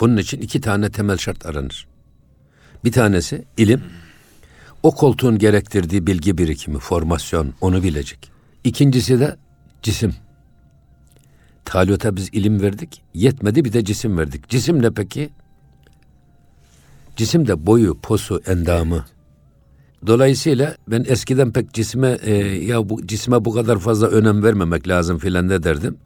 bunun 0.00 0.16
için 0.16 0.40
iki 0.40 0.60
tane 0.60 0.90
temel 0.90 1.16
şart 1.16 1.46
aranır. 1.46 1.86
Bir 2.84 2.92
tanesi 2.92 3.44
ilim, 3.56 3.82
o 4.82 4.90
koltuğun 4.90 5.38
gerektirdiği 5.38 6.06
bilgi 6.06 6.38
birikimi, 6.38 6.78
formasyon, 6.78 7.54
onu 7.60 7.82
bilecek. 7.82 8.30
İkincisi 8.64 9.20
de 9.20 9.36
cisim. 9.82 10.14
Talut'a 11.64 12.16
biz 12.16 12.28
ilim 12.32 12.62
verdik, 12.62 13.02
yetmedi 13.14 13.64
bir 13.64 13.72
de 13.72 13.84
cisim 13.84 14.18
verdik. 14.18 14.48
Cisim 14.48 14.82
ne 14.82 14.90
peki? 14.90 15.30
Cisim 17.16 17.48
de 17.48 17.66
boyu, 17.66 17.98
posu, 18.02 18.42
endamı. 18.46 19.04
Dolayısıyla 20.06 20.76
ben 20.88 21.04
eskiden 21.08 21.52
pek 21.52 21.72
cisime 21.72 22.18
e, 22.22 22.34
ya 22.64 22.88
bu 22.88 23.06
cisme 23.06 23.44
bu 23.44 23.54
kadar 23.54 23.78
fazla 23.78 24.06
önem 24.06 24.42
vermemek 24.42 24.88
lazım 24.88 25.18
filan 25.18 25.48
ne 25.48 25.62
derdim. 25.62 25.96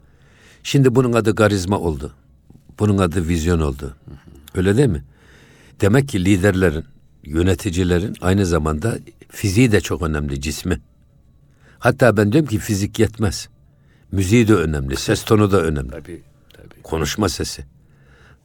Şimdi 0.63 0.95
bunun 0.95 1.13
adı 1.13 1.35
karizma 1.35 1.79
oldu. 1.79 2.15
Bunun 2.79 2.99
adı 2.99 3.29
vizyon 3.29 3.61
oldu. 3.61 3.97
Öyle 4.55 4.77
değil 4.77 4.89
mi? 4.89 5.05
Demek 5.81 6.09
ki 6.09 6.25
liderlerin, 6.25 6.85
yöneticilerin 7.25 8.17
aynı 8.21 8.47
zamanda 8.47 8.99
fiziği 9.29 9.73
de 9.73 9.81
çok 9.81 10.03
önemli, 10.03 10.41
cismi. 10.41 10.81
Hatta 11.79 12.17
ben 12.17 12.33
diyorum 12.33 12.49
ki 12.49 12.59
fizik 12.59 12.99
yetmez. 12.99 13.49
Müziği 14.13 14.49
de 14.49 14.55
önemli, 14.55 14.97
ses 14.97 15.25
tonu 15.25 15.53
da 15.53 15.63
önemli. 15.63 15.91
Tabii, 15.91 16.23
tabii. 16.53 16.83
Konuşma 16.83 17.29
sesi. 17.29 17.65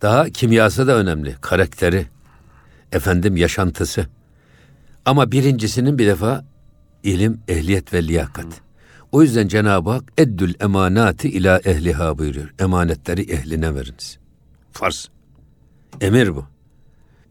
Daha 0.01 0.29
kimyası 0.29 0.87
da 0.87 0.95
önemli, 0.95 1.35
karakteri, 1.41 2.07
efendim 2.91 3.37
yaşantısı. 3.37 4.07
Ama 5.05 5.31
birincisinin 5.31 5.97
bir 5.97 6.07
defa 6.07 6.45
ilim, 7.03 7.39
ehliyet 7.47 7.93
ve 7.93 8.07
liyakat. 8.07 8.61
O 9.11 9.21
yüzden 9.21 9.47
Cenab-ı 9.47 9.89
Hak 9.89 10.03
eddül 10.17 10.53
emanati 10.59 11.29
ila 11.29 11.59
ehliha 11.59 12.17
buyuruyor. 12.17 12.53
Emanetleri 12.59 13.21
ehline 13.21 13.75
veriniz. 13.75 14.17
Farz. 14.71 15.09
Emir 16.01 16.35
bu. 16.35 16.45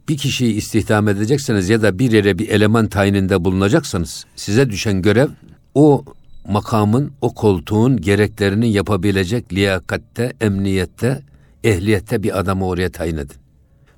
Bir 0.09 0.17
kişiyi 0.17 0.55
istihdam 0.55 1.09
edecekseniz 1.09 1.69
ya 1.69 1.83
da 1.83 1.99
bir 1.99 2.13
yere 2.13 2.39
bir 2.39 2.49
eleman 2.49 2.87
tayininde 2.89 3.45
bulunacaksanız 3.45 4.27
size 4.37 4.71
düşen 4.71 5.03
görev 5.03 5.29
o 5.75 6.05
makamın, 6.49 7.13
o 7.21 7.35
koltuğun 7.35 7.97
gereklerini 8.01 8.73
yapabilecek 8.73 9.53
liyakatte, 9.53 10.33
emniyette, 10.41 11.23
ehliyette 11.65 12.23
bir 12.23 12.39
adamı 12.39 12.67
oraya 12.67 12.93
tayin 12.93 13.17
edin. 13.17 13.37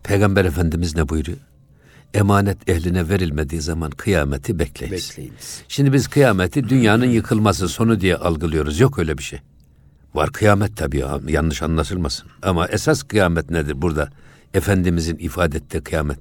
Peygamber 0.02 0.44
Efendimiz 0.44 0.96
ne 0.96 1.08
buyuruyor? 1.08 1.38
Emanet 2.14 2.68
ehline 2.68 3.08
verilmediği 3.08 3.60
zaman 3.60 3.90
kıyameti 3.90 4.58
bekleyiniz. 4.58 5.10
bekleyiniz. 5.10 5.62
Şimdi 5.68 5.92
biz 5.92 6.08
kıyameti 6.08 6.68
dünyanın 6.68 7.06
yıkılması 7.06 7.68
sonu 7.68 8.00
diye 8.00 8.16
algılıyoruz. 8.16 8.80
Yok 8.80 8.98
öyle 8.98 9.18
bir 9.18 9.22
şey. 9.22 9.38
Var 10.14 10.32
kıyamet 10.32 10.76
tabii 10.76 11.04
yanlış 11.28 11.62
anlaşılmasın. 11.62 12.28
Ama 12.42 12.66
esas 12.68 13.02
kıyamet 13.02 13.50
nedir 13.50 13.82
burada? 13.82 14.08
Efendimizin 14.54 15.16
ifade 15.16 15.56
ettiği 15.56 15.80
kıyamet. 15.80 16.18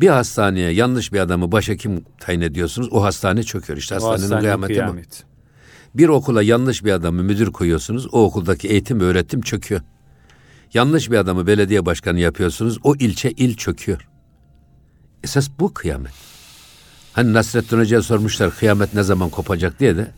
Bir 0.00 0.08
hastaneye 0.08 0.70
yanlış 0.70 1.12
bir 1.12 1.20
adamı 1.20 1.52
başhekim 1.52 2.04
tayin 2.20 2.40
ediyorsunuz. 2.40 2.88
O 2.92 3.02
hastane 3.02 3.42
çöküyor. 3.42 3.78
İşte 3.78 3.94
hastanenin 3.94 4.20
hastane 4.22 4.40
kıyameti 4.40 4.72
kıyamet. 4.72 5.24
bu. 5.24 5.98
Bir 5.98 6.08
okula 6.08 6.42
yanlış 6.42 6.84
bir 6.84 6.92
adamı 6.92 7.22
müdür 7.22 7.52
koyuyorsunuz. 7.52 8.06
O 8.12 8.24
okuldaki 8.24 8.68
eğitim 8.68 9.00
ve 9.00 9.04
öğretim 9.04 9.40
çöküyor. 9.40 9.80
Yanlış 10.74 11.10
bir 11.10 11.16
adamı 11.16 11.46
belediye 11.46 11.86
başkanı 11.86 12.20
yapıyorsunuz. 12.20 12.78
O 12.82 12.96
ilçe 12.96 13.30
il 13.30 13.54
çöküyor. 13.54 14.08
Esas 15.24 15.48
bu 15.58 15.74
kıyamet. 15.74 16.12
Hani 17.12 17.32
Nasrettin 17.32 17.78
Hoca'ya 17.78 18.02
sormuşlar 18.02 18.50
kıyamet 18.50 18.94
ne 18.94 19.02
zaman 19.02 19.30
kopacak 19.30 19.80
diye 19.80 19.96
de 19.96 20.10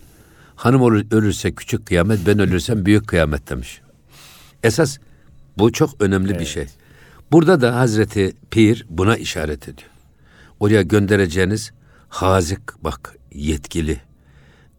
hanım 0.56 0.82
ölürse 1.10 1.54
küçük 1.54 1.86
kıyamet 1.86 2.26
ben 2.26 2.38
ölürsem 2.38 2.86
büyük 2.86 3.08
kıyamet 3.08 3.50
demiş. 3.50 3.80
Esas 4.62 4.98
bu 5.58 5.72
çok 5.72 6.02
önemli 6.02 6.30
evet. 6.30 6.40
bir 6.40 6.46
şey. 6.46 6.66
Burada 7.32 7.60
da 7.60 7.76
Hazreti 7.76 8.36
Pir 8.50 8.86
buna 8.88 9.16
işaret 9.16 9.68
ediyor. 9.68 9.90
Oraya 10.60 10.82
göndereceğiniz 10.82 11.72
hazik 12.08 12.84
bak 12.84 13.16
yetkili 13.32 14.00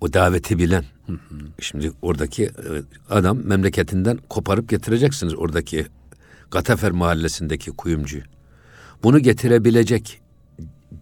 o 0.01 0.13
daveti 0.13 0.57
bilen. 0.57 0.85
Hı 1.07 1.13
hı. 1.13 1.35
Şimdi 1.59 1.91
oradaki 2.01 2.43
e, 2.43 2.51
adam 3.09 3.39
memleketinden 3.43 4.19
koparıp 4.29 4.69
getireceksiniz 4.69 5.35
oradaki 5.35 5.85
Gatafer 6.51 6.91
mahallesindeki 6.91 7.71
kuyumcuyu. 7.71 8.23
Bunu 9.03 9.19
getirebilecek 9.19 10.21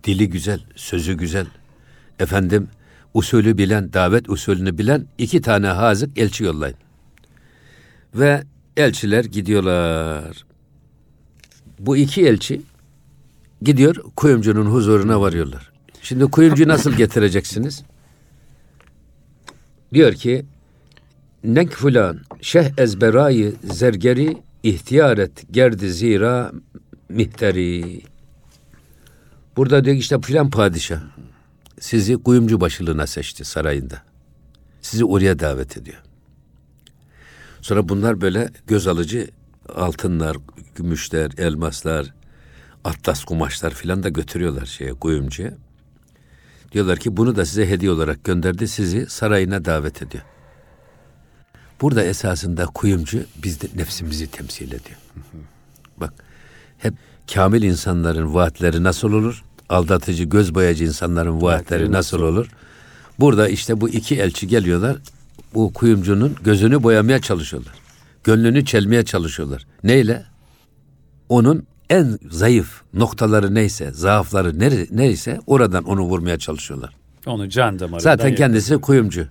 dili 0.04 0.30
güzel, 0.30 0.60
sözü 0.76 1.14
güzel, 1.14 1.46
efendim 2.20 2.68
usulü 3.14 3.58
bilen, 3.58 3.94
davet 3.94 4.30
usulünü 4.30 4.78
bilen 4.78 5.06
iki 5.18 5.42
tane 5.42 5.68
hazık 5.68 6.18
elçi 6.18 6.44
yollayın. 6.44 6.78
Ve 8.16 8.44
elçiler 8.78 9.26
gidiyorlar. 9.26 10.46
Bu 11.80 11.98
iki 11.98 12.26
elçi 12.28 12.62
gidiyor 13.62 13.96
kuyumcunun 14.16 14.66
huzuruna 14.66 15.22
varıyorlar. 15.22 15.72
Şimdi 16.02 16.26
kuyumcu 16.26 16.68
nasıl 16.68 16.92
getireceksiniz? 16.92 17.84
Diyor 19.94 20.14
ki 20.14 20.46
Nek 21.44 21.72
fulan 21.72 22.20
şeh 22.42 22.66
ezberayı 22.78 23.54
zergeri 23.64 24.38
ihtiyaret 24.64 25.32
gerdi 25.52 25.90
zira 25.90 26.52
mihteri. 27.14 28.02
Burada 29.58 29.86
diyor 29.86 29.96
işte 29.96 30.22
filan 30.22 30.50
padişah 30.50 31.02
sizi 31.80 32.24
kuyumcu 32.24 32.62
başılığına 32.62 33.08
seçti 33.08 33.46
sarayında. 33.46 34.02
Sizi 34.82 35.06
oraya 35.06 35.40
davet 35.40 35.78
ediyor. 35.78 36.02
Sonra 37.62 37.90
bunlar 37.90 38.22
böyle 38.22 38.50
göz 38.68 38.88
alıcı 38.88 39.28
altınlar, 39.76 40.38
gümüşler, 40.76 41.32
elmaslar, 41.38 42.14
atlas 42.84 43.24
kumaşlar 43.24 43.74
filan 43.74 44.04
da 44.04 44.10
götürüyorlar 44.10 44.66
şeye 44.66 44.94
kuyumcuya. 44.94 45.54
Diyorlar 46.72 47.00
ki 47.00 47.18
bunu 47.18 47.36
da 47.36 47.46
size 47.46 47.70
hediye 47.70 47.92
olarak 47.92 48.24
gönderdi. 48.24 48.68
Sizi 48.68 49.06
sarayına 49.10 49.66
davet 49.66 50.02
ediyor. 50.02 50.24
Burada 51.82 52.04
esasında 52.04 52.66
kuyumcu 52.66 53.24
biz 53.44 53.62
de 53.62 53.68
nefsimizi 53.76 54.32
temsil 54.32 54.68
ediyor. 54.68 54.98
Bak 55.98 56.14
hep 56.84 56.94
kamil 57.34 57.64
insanların 57.64 58.34
vaatleri 58.34 58.84
nasıl 58.84 59.14
olur? 59.14 59.44
Aldatıcı, 59.70 60.24
göz 60.24 60.56
boyacı 60.56 60.84
insanların 60.84 61.42
vaatleri 61.42 61.92
nasıl 61.92 62.22
olur? 62.22 62.48
Burada 63.20 63.48
işte 63.48 63.82
bu 63.82 63.90
iki 63.90 64.16
elçi 64.16 64.48
geliyorlar. 64.48 64.98
Bu 65.54 65.74
kuyumcunun 65.74 66.36
gözünü 66.44 66.84
boyamaya 66.84 67.22
çalışıyorlar. 67.22 67.74
Gönlünü 68.24 68.66
çelmeye 68.66 69.06
çalışıyorlar. 69.06 69.66
Neyle? 69.84 70.26
Onun 71.30 71.66
en 71.90 72.20
zayıf 72.30 72.82
noktaları 72.94 73.56
neyse, 73.56 73.92
zaafları 73.92 74.60
neyse 74.92 75.40
oradan 75.48 75.84
onu 75.84 76.02
vurmaya 76.02 76.40
çalışıyorlar. 76.40 76.96
Onu 77.26 77.50
can 77.50 77.80
damarından 77.80 78.00
Zaten 78.00 78.36
kendisi 78.36 78.78
kuyumcu. 78.78 79.28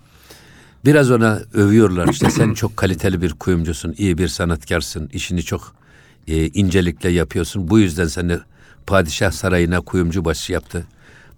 Biraz 0.84 1.10
ona 1.10 1.40
övüyorlar 1.54 2.08
işte 2.08 2.30
sen 2.30 2.54
çok 2.54 2.76
kaliteli 2.76 3.22
bir 3.22 3.32
kuyumcusun, 3.32 3.94
iyi 3.98 4.18
bir 4.18 4.28
sanatkarsın, 4.28 5.08
işini 5.12 5.42
çok 5.42 5.74
e, 6.28 6.46
incelikle 6.46 7.08
yapıyorsun. 7.08 7.68
Bu 7.68 7.78
yüzden 7.78 8.06
seni 8.06 8.38
padişah 8.87 9.30
sarayına 9.30 9.80
kuyumcu 9.80 10.24
başı 10.24 10.52
yaptı. 10.52 10.87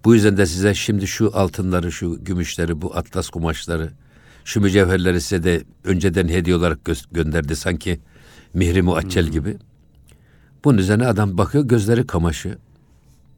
Bu 0.05 0.15
yüzden 0.15 0.37
de 0.37 0.45
size 0.45 0.73
şimdi 0.73 1.07
şu 1.07 1.31
altınları, 1.33 1.91
şu 1.91 2.23
gümüşleri, 2.23 2.81
bu 2.81 2.97
atlas 2.97 3.29
kumaşları, 3.29 3.91
şu 4.45 4.61
mücevherleri 4.61 5.21
size 5.21 5.43
de 5.43 5.63
önceden 5.83 6.27
hediye 6.27 6.55
olarak 6.55 6.79
gö- 6.85 7.05
gönderdi 7.11 7.55
sanki 7.55 7.99
mihri 8.53 8.81
muaccel 8.81 9.27
gibi. 9.27 9.57
Bunun 10.63 10.77
üzerine 10.77 11.07
adam 11.07 11.37
bakıyor 11.37 11.63
gözleri 11.63 12.07
kamaşı. 12.07 12.57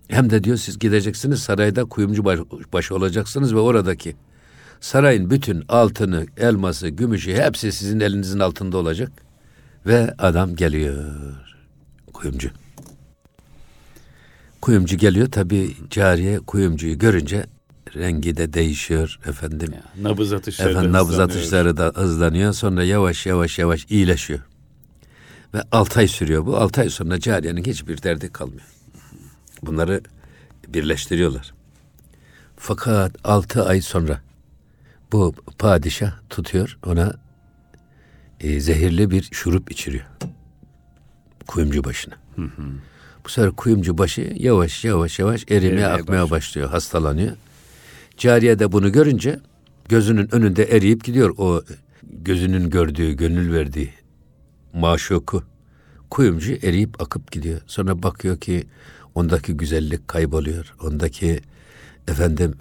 Hem 0.08 0.30
de 0.30 0.44
diyor 0.44 0.58
siz 0.58 0.80
gideceksiniz 0.80 1.40
sarayda 1.40 1.86
kuyumcu 1.86 2.26
baş, 2.26 2.40
başı 2.74 2.96
olacaksınız 2.96 3.56
ve 3.56 3.60
oradaki 3.60 4.16
sarayın 4.80 5.30
bütün 5.30 5.64
altını, 5.70 6.26
elması, 6.38 6.88
gümüşü 6.88 7.34
hepsi 7.34 7.72
sizin 7.72 8.00
elinizin 8.00 8.40
altında 8.40 8.78
olacak. 8.78 9.27
Ve 9.88 10.14
adam 10.18 10.56
geliyor. 10.56 11.06
Kuyumcu. 12.14 12.50
Kuyumcu 14.62 14.98
geliyor 14.98 15.32
tabi 15.32 15.76
cariye 15.90 16.40
kuyumcuyu 16.40 17.00
görünce 17.00 17.46
rengi 17.96 18.38
de 18.38 18.54
değişiyor 18.54 19.20
efendim. 19.26 19.74
Ya, 19.74 20.10
nabız 20.10 20.34
atışları 20.34 20.70
Efendim 20.70 20.94
da 20.94 20.98
nabız 20.98 21.20
atışları 21.20 21.78
da 21.78 21.92
hızlanıyor. 21.96 22.54
Sonra 22.54 22.84
yavaş 22.84 23.26
yavaş 23.26 23.60
yavaş 23.60 23.86
iyileşiyor. 23.90 24.40
Ve 25.54 25.64
altı 25.72 26.00
ay 26.00 26.08
sürüyor 26.08 26.46
bu. 26.46 26.58
Altı 26.58 26.82
ay 26.82 26.90
sonra 26.90 27.20
cariyenin 27.20 27.64
hiçbir 27.64 28.04
derdi 28.04 28.32
kalmıyor. 28.32 28.68
Bunları 29.62 30.02
birleştiriyorlar. 30.68 31.54
Fakat 32.58 33.16
altı 33.24 33.66
ay 33.66 33.82
sonra 33.82 34.22
bu 35.12 35.34
padişah 35.58 36.12
tutuyor 36.30 36.78
ona 36.86 37.27
e, 38.42 38.60
zehirli 38.60 39.12
bir 39.12 39.30
şurup 39.32 39.72
içiriyor. 39.72 40.06
Kuyumcu 41.48 41.84
başına. 41.84 42.14
Bu 43.26 43.30
sefer 43.30 43.52
kuyumcu 43.52 43.98
başı 43.98 44.34
yavaş 44.36 44.86
yavaş 44.86 45.20
yavaş 45.20 45.44
erimeye 45.44 45.68
Erimeye 45.68 45.88
akmaya 45.88 46.02
başlıyor. 46.22 46.30
başlıyor. 46.30 46.70
Hastalanıyor. 46.70 47.36
Cariye 48.18 48.60
de 48.60 48.72
bunu 48.72 48.92
görünce 48.92 49.40
gözünün 49.90 50.36
önünde 50.36 50.64
eriyip 50.64 51.04
gidiyor 51.04 51.34
o 51.38 51.64
gözünün 52.04 52.70
gördüğü, 52.70 53.12
gönül 53.14 53.54
verdiği 53.54 53.94
maşuku. 54.74 55.44
Kuyumcu 56.10 56.54
eriyip 56.54 57.02
akıp 57.02 57.32
gidiyor. 57.32 57.62
Sonra 57.68 58.04
bakıyor 58.04 58.38
ki 58.40 58.64
ondaki 59.16 59.54
güzellik 59.58 60.08
kayboluyor. 60.08 60.76
Ondaki 60.82 61.40
efendim 62.08 62.54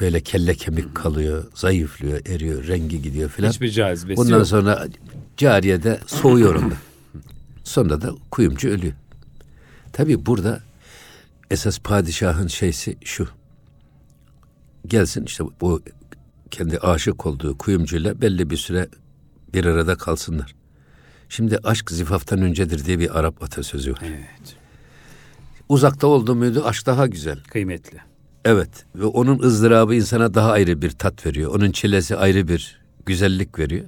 böyle 0.00 0.20
kelle 0.20 0.54
kemik 0.54 0.94
kalıyor, 0.94 1.44
zayıflıyor, 1.54 2.26
eriyor, 2.26 2.66
rengi 2.66 3.02
gidiyor 3.02 3.30
filan. 3.30 3.50
Hiçbir 3.50 3.70
cazibesi 3.70 4.16
Bundan 4.16 4.38
yok. 4.38 4.46
sonra 4.46 4.88
cariye 5.36 5.82
de 5.82 6.00
soğuyor 6.06 6.54
ondan. 6.54 6.78
Sonra 7.64 8.00
da 8.02 8.14
kuyumcu 8.30 8.68
ölüyor. 8.68 8.92
Tabi 9.92 10.26
burada 10.26 10.60
esas 11.50 11.78
padişahın 11.78 12.46
şeysi 12.46 12.96
şu. 13.04 13.28
Gelsin 14.86 15.24
işte 15.24 15.44
bu 15.60 15.82
kendi 16.50 16.78
aşık 16.78 17.26
olduğu 17.26 17.58
kuyumcuyla 17.58 18.20
belli 18.20 18.50
bir 18.50 18.56
süre 18.56 18.88
bir 19.54 19.64
arada 19.64 19.96
kalsınlar. 19.96 20.54
Şimdi 21.28 21.58
aşk 21.64 21.90
zifaftan 21.90 22.42
öncedir 22.42 22.84
diye 22.84 22.98
bir 22.98 23.18
Arap 23.18 23.42
atasözü 23.42 23.92
var. 23.92 24.02
Evet. 24.04 24.56
Uzakta 25.68 26.06
oldu 26.06 26.34
muydu 26.34 26.64
aşk 26.64 26.86
daha 26.86 27.06
güzel. 27.06 27.42
Kıymetli. 27.42 27.98
Evet 28.44 28.84
ve 28.94 29.04
onun 29.06 29.42
ızdırabı 29.42 29.94
insana 29.94 30.34
daha 30.34 30.50
ayrı 30.52 30.82
bir 30.82 30.90
tat 30.90 31.26
veriyor. 31.26 31.54
Onun 31.54 31.72
çilesi 31.72 32.16
ayrı 32.16 32.48
bir 32.48 32.80
güzellik 33.06 33.58
veriyor. 33.58 33.84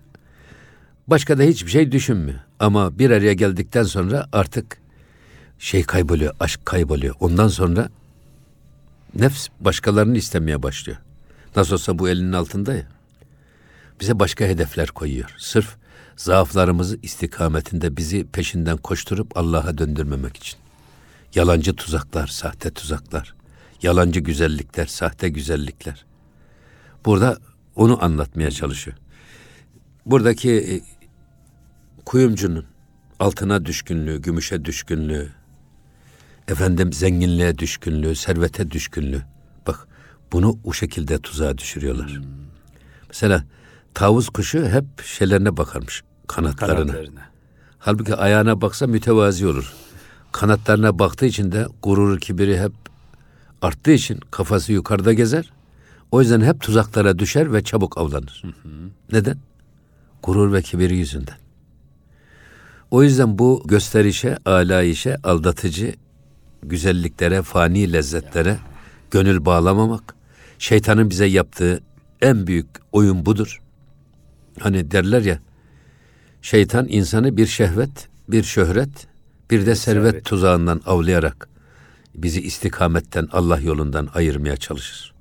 Başka 1.06 1.38
da 1.38 1.42
hiçbir 1.42 1.70
şey 1.70 1.92
düşünmüyor. 1.92 2.38
Ama 2.60 2.98
bir 2.98 3.10
araya 3.10 3.32
geldikten 3.32 3.82
sonra 3.82 4.28
artık 4.32 4.78
şey 5.58 5.82
kayboluyor, 5.82 6.34
aşk 6.40 6.66
kayboluyor. 6.66 7.14
Ondan 7.20 7.48
sonra 7.48 7.88
nefs 9.14 9.48
başkalarını 9.60 10.16
istemeye 10.16 10.62
başlıyor. 10.62 10.98
Nasıl 11.56 11.74
olsa 11.74 11.98
bu 11.98 12.08
elinin 12.08 12.32
altında 12.32 12.74
ya. 12.74 12.86
Bize 14.00 14.18
başka 14.18 14.44
hedefler 14.44 14.88
koyuyor. 14.88 15.34
Sırf 15.38 15.76
zaaflarımızı 16.16 16.98
istikametinde 17.02 17.96
bizi 17.96 18.26
peşinden 18.26 18.76
koşturup 18.76 19.36
Allah'a 19.36 19.78
döndürmemek 19.78 20.36
için. 20.36 20.58
Yalancı 21.34 21.76
tuzaklar, 21.76 22.26
sahte 22.26 22.70
tuzaklar. 22.70 23.34
Yalancı 23.84 24.20
güzellikler, 24.20 24.86
sahte 24.86 25.28
güzellikler. 25.28 26.04
Burada 27.04 27.38
onu 27.76 28.04
anlatmaya 28.04 28.50
çalışıyor. 28.50 28.96
Buradaki 30.06 30.50
e, 30.52 30.80
kuyumcunun 32.04 32.64
altına 33.20 33.64
düşkünlüğü, 33.64 34.22
gümüşe 34.22 34.64
düşkünlüğü, 34.64 35.28
efendim 36.48 36.92
zenginliğe 36.92 37.58
düşkünlüğü, 37.58 38.16
servete 38.16 38.70
düşkünlüğü. 38.70 39.22
Bak 39.66 39.88
bunu 40.32 40.58
o 40.64 40.72
şekilde 40.72 41.18
tuzağa 41.18 41.58
düşürüyorlar. 41.58 42.20
Mesela 43.08 43.44
tavus 43.94 44.28
kuşu 44.28 44.66
hep 44.66 45.04
şeylerine 45.04 45.56
bakarmış, 45.56 46.02
kanatlarına. 46.26 46.76
Kanatlarına. 46.76 47.20
Halbuki 47.78 48.14
ayağına 48.14 48.60
baksa 48.60 48.86
mütevazi 48.86 49.46
olur. 49.46 49.72
Kanatlarına 50.32 50.98
baktığı 50.98 51.26
için 51.26 51.52
de 51.52 51.66
gurur, 51.82 52.20
kibiri 52.20 52.60
hep 52.60 52.72
arttığı 53.62 53.92
için 53.92 54.20
kafası 54.30 54.72
yukarıda 54.72 55.12
gezer. 55.12 55.52
O 56.10 56.20
yüzden 56.20 56.40
hep 56.40 56.60
tuzaklara 56.60 57.18
düşer 57.18 57.52
ve 57.52 57.64
çabuk 57.64 57.98
avlanır. 57.98 58.42
Neden? 59.12 59.38
Gurur 60.22 60.52
ve 60.52 60.62
kibiri 60.62 60.96
yüzünden. 60.96 61.36
O 62.90 63.02
yüzden 63.02 63.38
bu 63.38 63.62
gösterişe, 63.66 64.38
alayişe, 64.44 65.16
aldatıcı 65.16 65.94
güzelliklere, 66.62 67.42
fani 67.42 67.92
lezzetlere 67.92 68.58
gönül 69.10 69.44
bağlamamak, 69.44 70.14
şeytanın 70.58 71.10
bize 71.10 71.26
yaptığı 71.26 71.80
en 72.22 72.46
büyük 72.46 72.66
oyun 72.92 73.26
budur. 73.26 73.60
Hani 74.60 74.90
derler 74.90 75.22
ya, 75.22 75.38
şeytan 76.42 76.86
insanı 76.88 77.36
bir 77.36 77.46
şehvet, 77.46 78.08
bir 78.28 78.42
şöhret, 78.42 79.06
bir 79.50 79.66
de 79.66 79.74
servet. 79.74 80.24
tuzağından 80.24 80.80
avlayarak 80.86 81.48
bizi 82.14 82.40
istikametten, 82.40 83.28
Allah 83.32 83.60
yolundan 83.60 84.08
ayırmaya 84.14 84.56
çalışır. 84.56 85.14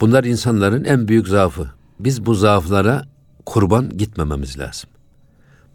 Bunlar 0.00 0.24
insanların 0.24 0.84
en 0.84 1.08
büyük 1.08 1.28
zaafı. 1.28 1.70
Biz 2.00 2.26
bu 2.26 2.34
zaaflara 2.34 3.04
kurban 3.46 3.98
gitmememiz 3.98 4.58
lazım. 4.58 4.90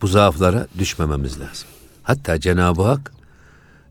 Bu 0.01 0.07
zaaflara 0.07 0.67
düşmememiz 0.79 1.39
lazım. 1.39 1.67
Hatta 2.03 2.39
Cenab-ı 2.39 2.81
Hak 2.81 3.11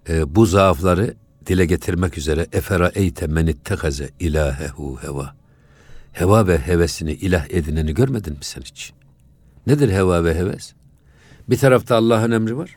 e, 0.08 0.34
bu 0.34 0.46
zaafları 0.46 1.14
dile 1.46 1.66
getirmek 1.66 2.18
üzere 2.18 2.46
efera 2.52 2.90
eyte 2.94 3.26
men 3.26 3.46
ittehaze 3.46 4.10
ilahehu 4.20 4.98
heva. 5.02 5.34
Heva 6.12 6.46
ve 6.46 6.58
hevesini 6.58 7.12
ilah 7.12 7.46
edineni 7.50 7.94
görmedin 7.94 8.32
mi 8.32 8.44
sen 8.44 8.62
hiç? 8.62 8.92
Nedir 9.66 9.92
heva 9.92 10.24
ve 10.24 10.34
heves? 10.34 10.72
Bir 11.48 11.58
tarafta 11.58 11.96
Allah'ın 11.96 12.30
emri 12.30 12.56
var. 12.56 12.76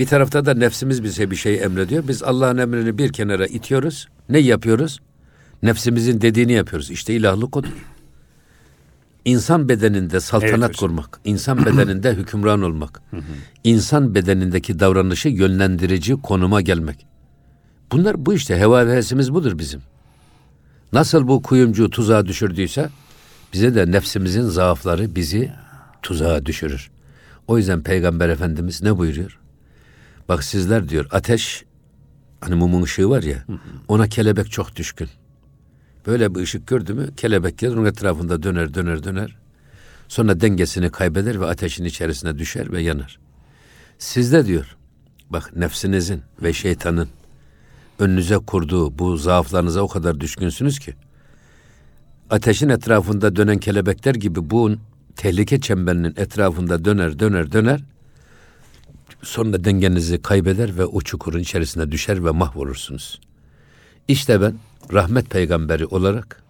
Bir 0.00 0.06
tarafta 0.06 0.46
da 0.46 0.54
nefsimiz 0.54 1.04
bize 1.04 1.30
bir 1.30 1.36
şey 1.36 1.62
emrediyor. 1.62 2.08
Biz 2.08 2.22
Allah'ın 2.22 2.58
emrini 2.58 2.98
bir 2.98 3.12
kenara 3.12 3.46
itiyoruz. 3.46 4.08
Ne 4.28 4.38
yapıyoruz? 4.38 5.00
Nefsimizin 5.62 6.20
dediğini 6.20 6.52
yapıyoruz. 6.52 6.90
İşte 6.90 7.14
ilahlık 7.14 7.56
odur. 7.56 7.68
İnsan 9.24 9.68
bedeninde 9.68 10.20
saltanat 10.20 10.70
Evet 10.70 10.76
kurmak, 10.76 11.20
insan 11.24 11.66
bedeninde 11.66 12.14
hükümran 12.16 12.62
olmak, 12.62 13.02
insan 13.64 14.14
bedenindeki 14.14 14.80
davranışı 14.80 15.28
yönlendirici 15.28 16.14
konuma 16.14 16.60
gelmek. 16.60 17.06
Bunlar 17.92 18.26
bu 18.26 18.34
işte 18.34 18.58
heva 18.58 18.86
ve 18.86 18.92
hevesimiz 18.92 19.34
budur 19.34 19.58
bizim. 19.58 19.80
Nasıl 20.92 21.28
bu 21.28 21.42
kuyumcu 21.42 21.90
tuzağa 21.90 22.26
düşürdüyse 22.26 22.88
Bize 23.52 23.74
de 23.74 23.90
nefsimizin 23.90 24.42
zaafları 24.42 25.14
bizi 25.14 25.52
tuzağa 26.02 26.46
düşürür. 26.46 26.90
O 27.46 27.58
yüzden 27.58 27.82
Peygamber 27.82 28.28
Efendimiz 28.28 28.82
ne 28.82 28.98
buyuruyor? 28.98 29.40
Bak 30.30 30.44
sizler 30.44 30.88
diyor 30.88 31.06
ateş 31.10 31.64
hani 32.40 32.54
mumun 32.54 32.82
ışığı 32.82 33.10
var 33.10 33.22
ya 33.22 33.44
ona 33.88 34.08
kelebek 34.08 34.50
çok 34.50 34.76
düşkün. 34.76 35.08
Böyle 36.06 36.34
bir 36.34 36.40
ışık 36.40 36.66
gördü 36.66 36.94
mü 36.94 37.14
kelebek 37.16 37.58
gelir 37.58 37.76
onun 37.76 37.84
etrafında 37.84 38.42
döner 38.42 38.74
döner 38.74 39.04
döner. 39.04 39.36
Sonra 40.08 40.40
dengesini 40.40 40.90
kaybeder 40.90 41.40
ve 41.40 41.46
ateşin 41.46 41.84
içerisine 41.84 42.38
düşer 42.38 42.72
ve 42.72 42.82
yanar. 42.82 43.18
Sizde 43.98 44.46
diyor 44.46 44.76
bak 45.30 45.56
nefsinizin 45.56 46.22
ve 46.42 46.52
şeytanın 46.52 47.08
önünüze 47.98 48.36
kurduğu 48.36 48.98
bu 48.98 49.16
zaaflarınıza 49.16 49.80
o 49.80 49.88
kadar 49.88 50.20
düşkünsünüz 50.20 50.78
ki 50.78 50.94
ateşin 52.30 52.68
etrafında 52.68 53.36
dönen 53.36 53.58
kelebekler 53.58 54.14
gibi 54.14 54.50
bu 54.50 54.72
tehlike 55.16 55.60
çemberinin 55.60 56.14
etrafında 56.16 56.84
döner 56.84 57.18
döner 57.18 57.52
döner 57.52 57.80
sonra 59.22 59.64
dengenizi 59.64 60.22
kaybeder 60.22 60.78
ve 60.78 60.84
o 60.84 61.00
çukurun 61.00 61.38
içerisine 61.38 61.92
düşer 61.92 62.24
ve 62.24 62.30
mahvolursunuz. 62.30 63.20
İşte 64.08 64.40
ben 64.40 64.54
rahmet 64.92 65.30
peygamberi 65.30 65.86
olarak 65.86 66.42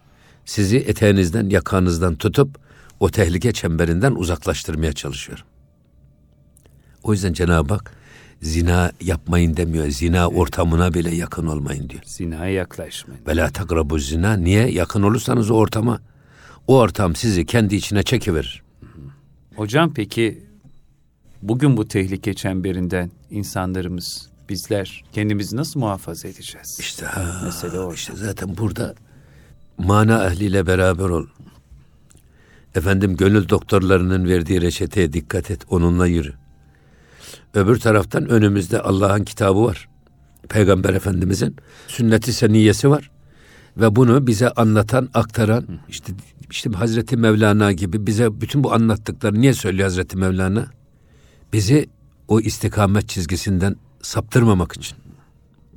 sizi 0.45 0.77
eteğinizden 0.77 1.49
yakanızdan 1.49 2.15
tutup 2.15 2.59
o 2.99 3.09
tehlike 3.09 3.51
çemberinden 3.51 4.11
uzaklaştırmaya 4.11 4.93
çalışıyorum. 4.93 5.45
O 7.03 7.13
yüzden 7.13 7.33
Cenab-ı 7.33 7.73
Hak 7.73 7.93
zina 8.41 8.91
yapmayın 9.01 9.57
demiyor. 9.57 9.87
Zina 9.87 10.27
ortamına 10.29 10.93
bile 10.93 11.15
yakın 11.15 11.47
olmayın 11.47 11.89
diyor. 11.89 12.01
Zinaya 12.05 12.53
yaklaşmayın. 12.53 13.21
Ve 13.27 13.35
la 13.35 13.49
takrabu 13.49 13.99
zina. 13.99 14.33
Niye? 14.33 14.71
Yakın 14.71 15.01
olursanız 15.01 15.51
o 15.51 15.55
ortama, 15.55 16.01
o 16.67 16.77
ortam 16.77 17.15
sizi 17.15 17.45
kendi 17.45 17.75
içine 17.75 18.03
çekiverir. 18.03 18.63
Hocam 19.55 19.93
peki 19.93 20.43
bugün 21.41 21.77
bu 21.77 21.87
tehlike 21.87 22.33
çemberinden 22.33 23.11
insanlarımız, 23.29 24.29
bizler 24.49 25.03
kendimizi 25.11 25.55
nasıl 25.55 25.79
muhafaza 25.79 26.27
edeceğiz? 26.27 26.77
İşte 26.79 27.05
ha, 27.05 27.41
Mesele 27.45 27.79
o. 27.79 27.93
işte 27.93 28.13
zaten 28.15 28.57
burada 28.57 28.95
mana 29.77 30.27
ehliyle 30.27 30.67
beraber 30.67 31.09
ol. 31.09 31.25
Efendim 32.75 33.15
gönül 33.15 33.49
doktorlarının 33.49 34.25
verdiği 34.25 34.61
reçeteye 34.61 35.13
dikkat 35.13 35.51
et, 35.51 35.61
onunla 35.69 36.07
yürü. 36.07 36.33
Öbür 37.53 37.79
taraftan 37.79 38.29
önümüzde 38.29 38.81
Allah'ın 38.81 39.23
kitabı 39.23 39.63
var. 39.63 39.89
Peygamber 40.49 40.93
Efendimizin 40.93 41.55
sünneti 41.87 42.33
seniyesi 42.33 42.89
var. 42.89 43.11
Ve 43.77 43.95
bunu 43.95 44.27
bize 44.27 44.49
anlatan, 44.49 45.09
aktaran 45.13 45.65
işte 45.89 46.13
işte 46.51 46.69
Hazreti 46.69 47.17
Mevlana 47.17 47.71
gibi 47.71 48.07
bize 48.07 48.41
bütün 48.41 48.63
bu 48.63 48.73
anlattıkları 48.73 49.41
niye 49.41 49.53
söylüyor 49.53 49.83
Hazreti 49.83 50.17
Mevlana? 50.17 50.67
Bizi 51.53 51.89
o 52.27 52.39
istikamet 52.39 53.09
çizgisinden 53.09 53.75
saptırmamak 54.01 54.73
için. 54.73 54.97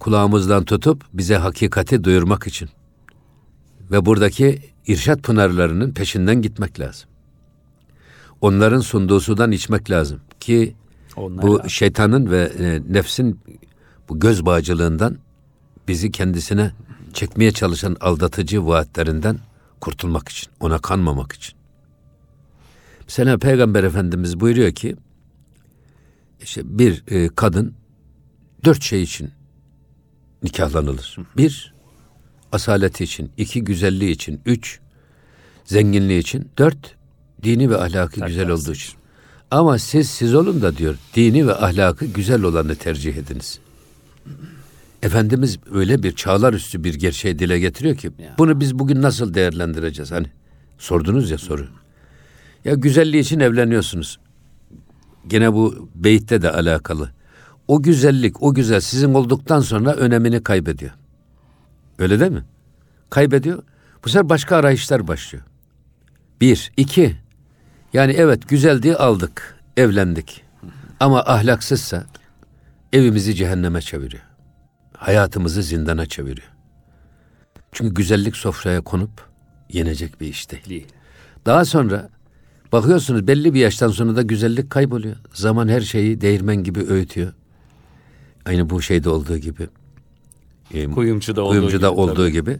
Kulağımızdan 0.01 0.65
tutup 0.65 1.05
bize 1.13 1.37
hakikati 1.37 2.05
duyurmak 2.05 2.47
için. 2.47 2.69
Ve 3.91 4.07
buradaki 4.07 4.59
irşat 4.87 5.23
pınarlarının 5.23 5.93
peşinden 5.93 6.43
gitmek 6.43 6.81
lazım. 6.81 7.09
Onların 8.41 8.81
sunduğu 8.81 9.21
sudan 9.21 9.53
içmek 9.53 9.91
lazım 9.91 10.21
ki 10.41 10.75
Onlar 11.17 11.43
bu 11.43 11.69
şeytanın 11.69 12.31
ve 12.31 12.53
e, 12.59 12.83
nefsin 12.93 13.41
bu 14.09 14.21
göz 14.21 14.47
bağcılığından 14.47 15.19
bizi 15.89 16.13
kendisine 16.13 16.73
çekmeye 17.13 17.53
çalışan 17.53 17.97
aldatıcı 18.01 18.67
vaatlerinden 18.67 19.39
kurtulmak 19.81 20.29
için, 20.29 20.51
ona 20.61 20.79
kanmamak 20.79 21.33
için. 21.33 21.55
Mesela 23.09 23.39
Peygamber 23.39 23.85
Efendimiz 23.85 24.41
buyuruyor 24.41 24.73
ki 24.73 24.97
işte 26.45 26.79
bir 26.79 27.05
e, 27.09 27.29
kadın 27.29 27.75
dört 28.65 28.83
şey 28.83 29.03
için 29.03 29.31
nikahlanılır. 30.43 31.17
Bir, 31.37 31.75
asaleti 32.53 33.05
için. 33.05 33.31
iki 33.37 33.65
güzelliği 33.65 34.11
için. 34.11 34.41
Üç, 34.47 34.81
zenginliği 35.65 36.21
için. 36.21 36.49
Dört, 36.59 36.97
dini 37.43 37.71
ve 37.71 37.77
ahlakı 37.77 38.21
güzel 38.21 38.49
olduğu 38.49 38.73
için. 38.73 38.95
Ama 39.51 39.79
siz 39.79 40.11
siz 40.11 40.35
olun 40.35 40.63
da 40.63 40.77
diyor, 40.77 40.97
dini 41.15 41.47
ve 41.47 41.55
ahlakı 41.55 42.07
güzel 42.07 42.43
olanı 42.43 42.75
tercih 42.77 43.17
ediniz. 43.17 43.59
Efendimiz 45.03 45.59
öyle 45.73 46.03
bir 46.03 46.13
çağlar 46.13 46.53
üstü 46.53 46.85
bir 46.85 46.95
gerçeği 46.95 47.39
dile 47.39 47.59
getiriyor 47.59 47.97
ki 47.97 48.11
Ya. 48.19 48.35
bunu 48.39 48.61
biz 48.61 48.79
bugün 48.79 49.03
nasıl 49.03 49.35
değerlendireceğiz? 49.35 50.13
Hani 50.13 50.27
sordunuz 50.79 51.31
ya 51.31 51.39
soru. 51.39 51.67
Ya 52.65 52.75
güzelliği 52.75 53.23
için 53.23 53.41
evleniyorsunuz. 53.41 54.19
Gene 55.29 55.53
bu 55.53 55.89
beyitte 55.95 56.43
de 56.43 56.51
alakalı. 56.53 57.11
O 57.69 57.83
güzellik, 57.83 58.43
o 58.43 58.55
güzel 58.55 58.81
sizin 58.81 59.15
olduktan 59.15 59.61
sonra 59.61 59.95
önemini 59.95 60.43
kaybediyor. 60.43 60.93
Öyle 61.99 62.21
değil 62.21 62.33
mi? 62.33 62.45
Kaybediyor. 63.11 63.63
Bu 64.05 64.09
sefer 64.09 64.29
başka 64.29 64.57
arayışlar 64.57 65.09
başlıyor. 65.09 65.45
Bir, 66.41 66.73
iki. 66.77 67.17
Yani 67.93 68.13
evet 68.13 68.49
güzel 68.49 68.83
diye 68.83 68.97
aldık, 68.97 69.59
evlendik. 69.77 70.45
Ama 71.01 71.21
ahlaksızsa 71.21 72.05
evimizi 72.93 73.35
cehenneme 73.35 73.81
çeviriyor. 73.81 74.23
Hayatımızı 74.97 75.63
zindana 75.63 76.07
çeviriyor. 76.07 76.49
Çünkü 77.73 77.95
güzellik 77.95 78.37
sofraya 78.37 78.81
konup 78.81 79.11
yenecek 79.73 80.21
bir 80.21 80.27
iş 80.27 80.51
değil. 80.51 80.87
Daha 81.47 81.65
sonra 81.65 82.09
bakıyorsunuz 82.75 83.27
belli 83.27 83.55
bir 83.55 83.61
yaştan 83.61 83.89
sonra 83.89 84.17
da 84.17 84.23
güzellik 84.23 84.71
kayboluyor. 84.71 85.17
Zaman 85.33 85.69
her 85.69 85.81
şeyi 85.81 86.21
değirmen 86.21 86.57
gibi 86.57 86.81
öğütüyor. 86.81 87.33
Aynı 88.45 88.71
bu 88.71 88.83
şeyde 88.83 89.09
olduğu 89.09 89.37
gibi. 89.39 89.69
e, 90.75 90.91
Kuyumcuda 90.91 91.43
olduğu 91.43 91.51
kuyumcuda 91.51 91.89
gibi 91.89 92.01
olduğu 92.01 92.15
tabii. 92.15 92.33
gibi. 92.33 92.59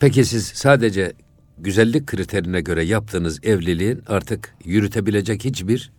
Peki 0.00 0.24
siz 0.24 0.46
sadece 0.46 1.12
güzellik 1.58 2.06
kriterine 2.06 2.60
göre 2.60 2.84
yaptığınız 2.84 3.40
evliliğin 3.44 4.02
artık 4.06 4.54
yürütebilecek 4.64 5.44
hiçbir 5.44 5.90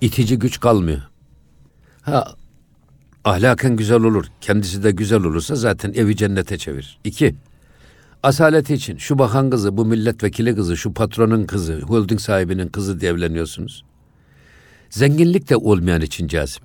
itici 0.00 0.38
güç 0.38 0.60
kalmıyor. 0.60 1.02
Ha 2.02 2.34
ahlaken 3.24 3.76
güzel 3.76 4.02
olur, 4.02 4.26
kendisi 4.40 4.82
de 4.82 4.90
güzel 4.90 5.24
olursa 5.24 5.54
zaten 5.56 5.92
evi 5.92 6.16
cennete 6.16 6.58
çevirir. 6.58 6.98
İki, 7.04 7.34
asaleti 8.22 8.74
için 8.74 8.96
şu 8.96 9.18
bakan 9.18 9.50
kızı, 9.50 9.76
bu 9.76 9.84
milletvekili 9.84 10.54
kızı, 10.54 10.76
şu 10.76 10.92
patronun 10.92 11.44
kızı, 11.44 11.80
holding 11.80 12.20
sahibinin 12.20 12.68
kızı 12.68 13.00
diye 13.00 13.10
evleniyorsunuz. 13.10 13.84
Zenginlik 14.90 15.48
de 15.48 15.56
olmayan 15.56 16.00
için 16.00 16.28
cazip. 16.28 16.62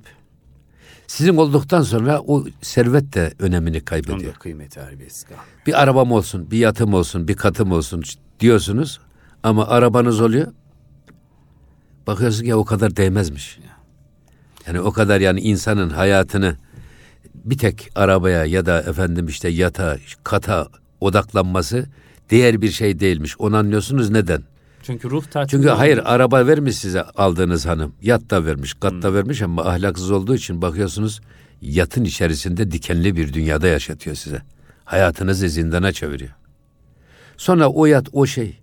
Sizin 1.08 1.38
olduktan 1.38 1.82
sonra 1.82 2.22
o 2.22 2.46
servet 2.62 3.14
de 3.14 3.34
önemini 3.40 3.82
kaybediyor. 3.82 4.34
da 4.34 4.40
kıymeti 4.40 4.80
harbiyesi. 4.80 5.28
Bir 5.68 5.82
arabam 5.82 6.12
olsun, 6.12 6.52
bir 6.52 6.58
yatım 6.58 6.94
olsun, 6.94 7.28
bir 7.28 7.36
katım 7.36 7.72
olsun 7.72 8.04
diyorsunuz. 8.40 9.00
Ama 9.44 9.68
arabanız 9.68 10.22
oluyor. 10.22 10.48
Bakıyorsun 12.08 12.46
ki 12.46 12.56
o 12.56 12.66
kadar 12.66 12.96
değmezmiş. 12.96 13.60
Yani 14.68 14.80
o 14.80 14.92
kadar 14.92 15.22
yani 15.22 15.40
insanın 15.40 15.90
hayatını 15.90 16.58
bir 17.36 17.58
tek 17.58 17.90
arabaya 17.96 18.46
ya 18.46 18.66
da 18.66 18.82
efendim 18.82 19.28
işte 19.28 19.50
yata, 19.50 19.98
kata 20.24 20.68
odaklanması 21.02 21.86
diğer 22.30 22.62
bir 22.62 22.72
şey 22.72 23.00
değilmiş. 23.00 23.40
Onu 23.40 23.58
anlıyorsunuz 23.58 24.10
neden? 24.10 24.44
Çünkü 24.84 25.10
ruh 25.10 25.24
tatmin 25.24 25.48
Çünkü 25.48 25.70
hayır 25.70 26.02
araba 26.06 26.48
vermiş 26.48 26.76
size 26.76 27.04
aldığınız 27.04 27.66
hanım. 27.66 27.94
Yat 28.02 28.30
da 28.30 28.46
vermiş, 28.46 28.74
kat 28.74 28.94
da 28.94 29.14
vermiş 29.14 29.42
ama 29.42 29.62
ahlaksız 29.66 30.12
olduğu 30.12 30.36
için 30.36 30.62
bakıyorsunuz 30.62 31.22
yatın 31.62 32.04
içerisinde 32.04 32.72
dikenli 32.72 33.16
bir 33.16 33.34
dünyada 33.34 33.68
yaşatıyor 33.68 34.16
size. 34.16 34.42
Hayatınızı 34.86 35.50
zindana 35.50 35.92
çeviriyor. 35.92 36.32
Sonra 37.38 37.70
o 37.70 37.86
yat 37.86 38.08
o 38.14 38.26
şey 38.26 38.60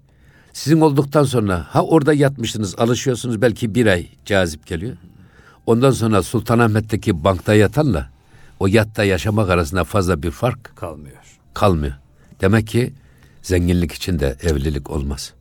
sizin 0.53 0.81
olduktan 0.81 1.25
sonra 1.25 1.67
ha 1.71 1.83
orada 1.83 2.13
yatmışsınız 2.13 2.79
alışıyorsunuz 2.79 3.43
belki 3.43 3.75
bir 3.75 3.87
ay 3.87 4.07
cazip 4.25 4.67
geliyor. 4.67 4.97
Ondan 5.67 5.91
sonra 5.91 6.23
Sultanahmet'teki 6.23 7.25
bankta 7.25 7.55
yatanla 7.55 8.11
o 8.61 8.67
yatta 8.67 9.05
yaşamak 9.05 9.51
arasında 9.51 9.85
fazla 9.85 10.23
bir 10.23 10.31
fark 10.31 10.77
kalmıyor. 10.77 11.17
kalmıyor. 11.55 11.95
Demek 12.41 12.67
ki 12.67 12.93
zenginlik 13.43 13.93
için 13.93 14.19
de 14.19 14.37
evlilik 14.43 14.91
olmaz. 14.91 15.33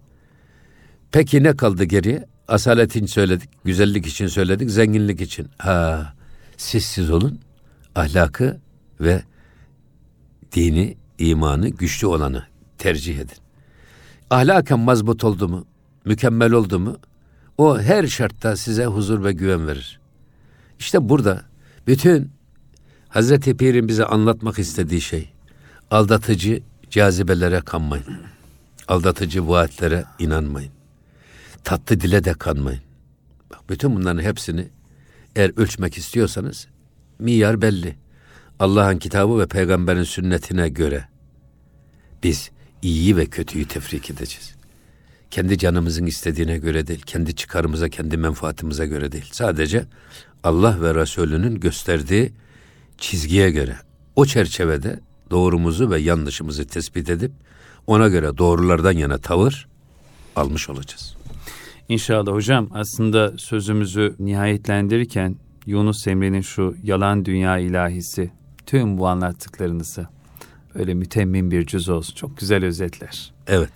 Peki 1.11 1.43
ne 1.43 1.55
kaldı 1.55 1.83
geriye? 1.83 2.25
Asalet 2.47 2.95
için 2.95 3.05
söyledik, 3.05 3.49
güzellik 3.63 4.07
için 4.07 4.27
söyledik, 4.27 4.69
zenginlik 4.69 5.21
için. 5.21 5.47
Ha, 5.57 6.13
siz 6.57 6.85
siz 6.85 7.09
olun, 7.09 7.39
ahlakı 7.95 8.59
ve 9.01 9.23
dini, 10.51 10.97
imanı 11.17 11.69
güçlü 11.69 12.07
olanı 12.07 12.43
tercih 12.77 13.19
edin. 13.19 13.37
Ahlaken 14.29 14.79
mazbut 14.79 15.23
oldu 15.23 15.49
mu, 15.49 15.65
mükemmel 16.05 16.51
oldu 16.51 16.79
mu, 16.79 16.97
o 17.57 17.79
her 17.79 18.07
şartta 18.07 18.55
size 18.55 18.85
huzur 18.85 19.23
ve 19.23 19.33
güven 19.33 19.67
verir. 19.67 19.99
İşte 20.79 21.09
burada 21.09 21.41
bütün 21.87 22.31
Hazreti 23.09 23.57
Pir'in 23.57 23.87
bize 23.87 24.05
anlatmak 24.05 24.59
istediği 24.59 25.01
şey, 25.01 25.29
aldatıcı 25.91 26.63
cazibelere 26.93 27.61
kanmayın. 27.61 28.05
Aldatıcı 28.87 29.47
vaatlere 29.47 30.05
inanmayın. 30.19 30.71
Tatlı 31.63 31.99
dile 31.99 32.23
de 32.23 32.33
kanmayın. 32.33 32.81
Bak 33.51 33.69
bütün 33.69 33.95
bunların 33.95 34.21
hepsini 34.21 34.67
eğer 35.35 35.51
ölçmek 35.57 35.97
istiyorsanız 35.97 36.67
miyar 37.19 37.61
belli. 37.61 37.95
Allah'ın 38.59 38.97
kitabı 38.97 39.39
ve 39.39 39.47
peygamberin 39.47 40.03
sünnetine 40.03 40.69
göre 40.69 41.07
biz 42.23 42.51
iyiyi 42.81 43.17
ve 43.17 43.25
kötüyü 43.25 43.67
tefrik 43.67 44.09
edeceğiz. 44.09 44.55
Kendi 45.31 45.57
canımızın 45.57 46.05
istediğine 46.05 46.57
göre 46.57 46.87
değil, 46.87 47.01
kendi 47.05 47.35
çıkarımıza, 47.35 47.89
kendi 47.89 48.17
menfaatimize 48.17 48.87
göre 48.87 49.11
değil. 49.11 49.29
Sadece 49.31 49.85
Allah 50.43 50.81
ve 50.81 50.95
Resulünün 50.95 51.59
gösterdiği 51.59 52.33
çizgiye 52.97 53.51
göre, 53.51 53.77
o 54.15 54.25
çerçevede 54.25 54.99
doğrumuzu 55.33 55.89
ve 55.89 55.99
yanlışımızı 55.99 56.67
tespit 56.67 57.09
edip 57.09 57.31
ona 57.87 58.07
göre 58.07 58.37
doğrulardan 58.37 58.91
yana 58.91 59.17
tavır 59.17 59.67
almış 60.35 60.69
olacağız. 60.69 61.15
İnşallah 61.89 62.31
hocam 62.31 62.69
aslında 62.71 63.37
sözümüzü 63.37 64.15
nihayetlendirirken 64.19 65.35
Yunus 65.65 66.07
Emre'nin 66.07 66.41
şu 66.41 66.75
yalan 66.83 67.25
dünya 67.25 67.57
ilahisi 67.57 68.31
tüm 68.65 68.97
bu 68.97 69.07
anlattıklarınızı 69.07 70.07
öyle 70.75 70.93
mütemmin 70.93 71.51
bir 71.51 71.65
cüz 71.65 71.89
olsun. 71.89 72.15
Çok 72.15 72.37
güzel 72.37 72.65
özetler. 72.65 73.33
Evet. 73.47 73.71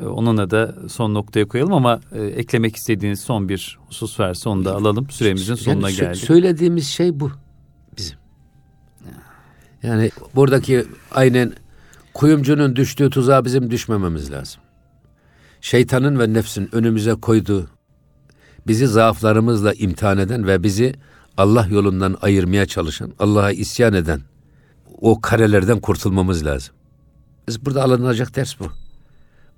Ee, 0.00 0.04
onunla 0.06 0.50
da 0.50 0.74
son 0.88 1.14
noktaya 1.14 1.48
koyalım 1.48 1.72
ama 1.72 2.00
e, 2.12 2.22
eklemek 2.22 2.76
istediğiniz 2.76 3.20
son 3.20 3.48
bir 3.48 3.78
husus 3.88 4.20
varsa 4.20 4.50
onu 4.50 4.64
da 4.64 4.76
alalım. 4.76 5.10
Süremizin 5.10 5.54
sonuna 5.54 5.90
yani 5.90 6.00
geldik. 6.00 6.24
Söylediğimiz 6.24 6.88
şey 6.88 7.20
bu. 7.20 7.30
Yani 9.84 10.10
buradaki 10.34 10.84
aynen 11.10 11.52
kuyumcunun 12.14 12.76
düştüğü 12.76 13.10
tuzağa 13.10 13.44
bizim 13.44 13.70
düşmememiz 13.70 14.30
lazım. 14.30 14.60
Şeytanın 15.60 16.18
ve 16.18 16.32
nefsin 16.32 16.68
önümüze 16.72 17.14
koyduğu, 17.14 17.66
bizi 18.66 18.86
zaaflarımızla 18.86 19.72
imtihan 19.72 20.18
eden 20.18 20.46
ve 20.46 20.62
bizi 20.62 20.94
Allah 21.36 21.66
yolundan 21.70 22.16
ayırmaya 22.22 22.66
çalışan, 22.66 23.12
Allah'a 23.18 23.52
isyan 23.52 23.94
eden 23.94 24.20
o 25.00 25.20
karelerden 25.20 25.80
kurtulmamız 25.80 26.46
lazım. 26.46 26.74
Biz 27.48 27.66
burada 27.66 27.82
alınacak 27.82 28.36
ders 28.36 28.60
bu. 28.60 28.72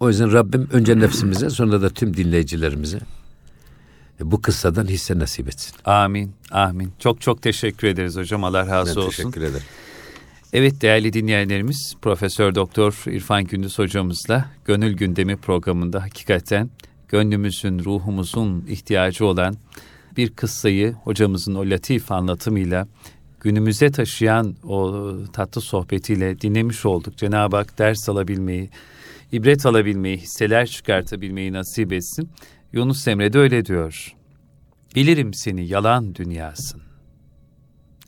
O 0.01 0.09
yüzden 0.09 0.33
Rabbim 0.33 0.69
önce 0.73 0.99
nefsimize 0.99 1.51
sonra 1.51 1.83
da 1.83 1.91
tüm 1.91 2.17
dinleyicilerimize 2.17 2.99
bu 4.21 4.43
kıssadan 4.43 4.87
hisse 4.87 5.19
nasip 5.19 5.49
etsin. 5.49 5.77
Amin, 5.85 6.33
amin. 6.51 6.93
Çok 6.99 7.21
çok 7.21 7.43
teşekkür 7.43 7.89
ederiz 7.89 8.17
hocam. 8.17 8.45
Allah 8.45 8.67
razı 8.67 8.97
ben 8.97 9.01
olsun. 9.01 9.11
teşekkür 9.11 9.41
ederim. 9.41 9.67
Evet 10.53 10.83
değerli 10.83 11.13
dinleyenlerimiz 11.13 11.97
Profesör 12.03 12.55
Doktor 12.55 13.03
İrfan 13.07 13.45
Gündüz 13.45 13.79
hocamızla 13.79 14.51
Gönül 14.65 14.97
Gündemi 14.97 15.37
programında 15.37 16.03
hakikaten 16.03 16.71
gönlümüzün, 17.09 17.85
ruhumuzun 17.85 18.65
ihtiyacı 18.69 19.27
olan 19.27 19.57
bir 20.17 20.31
kıssayı 20.31 20.93
hocamızın 20.93 21.55
o 21.55 21.71
latif 21.71 22.13
anlatımıyla 22.13 22.89
günümüze 23.41 23.91
taşıyan 23.91 24.57
o 24.65 25.11
tatlı 25.33 25.61
sohbetiyle 25.61 26.41
dinlemiş 26.41 26.87
olduk. 26.87 27.19
Cenab-ı 27.19 27.57
Hak 27.57 27.79
ders 27.79 28.09
alabilmeyi, 28.09 28.71
ibret 29.33 29.67
alabilmeyi, 29.67 30.17
hisseler 30.17 30.67
çıkartabilmeyi 30.67 31.53
nasip 31.53 31.93
etsin. 31.93 32.31
Yunus 32.73 33.09
Emre 33.09 33.33
de 33.33 33.39
öyle 33.39 33.65
diyor. 33.65 34.15
Bilirim 34.95 35.35
seni 35.35 35.67
yalan 35.67 36.15
dünyasın. 36.15 36.83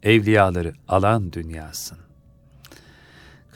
Evliyaları 0.03 0.73
alan 0.89 1.33
dünyasın. 1.33 2.08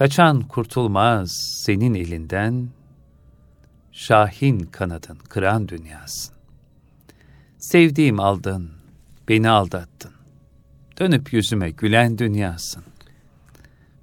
Kaçan 0.03 0.41
kurtulmaz 0.41 1.33
senin 1.65 1.95
elinden, 1.95 2.69
Şahin 3.93 4.61
kanadın 4.61 5.19
kıran 5.29 5.69
dünyasın. 5.69 6.35
Sevdiğim 7.59 8.21
aldın, 8.21 8.71
beni 9.29 9.51
aldattın. 9.51 10.13
Dönüp 11.01 11.33
yüzüme 11.33 11.71
gülen 11.71 12.19
dünyasın. 12.19 12.85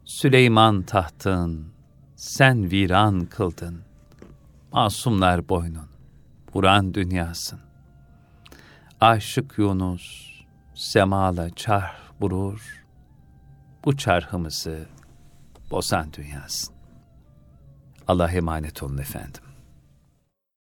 Süleyman 0.06 0.82
tahtın, 0.82 1.68
sen 2.16 2.72
viran 2.72 3.26
kıldın. 3.26 3.82
Masumlar 4.72 5.50
boynun, 5.50 5.90
vuran 6.54 6.94
dünyasın. 6.94 7.60
Aşık 9.02 9.58
Yunus, 9.58 10.32
semala 10.76 11.50
çarh 11.50 11.96
vurur. 12.22 12.86
Bu 13.86 13.98
çarhımızı 13.98 14.88
bozan 15.72 16.14
dünyasın. 16.14 16.76
Allah'a 18.08 18.32
emanet 18.32 18.84
olun 18.84 18.98
efendim. 18.98 19.42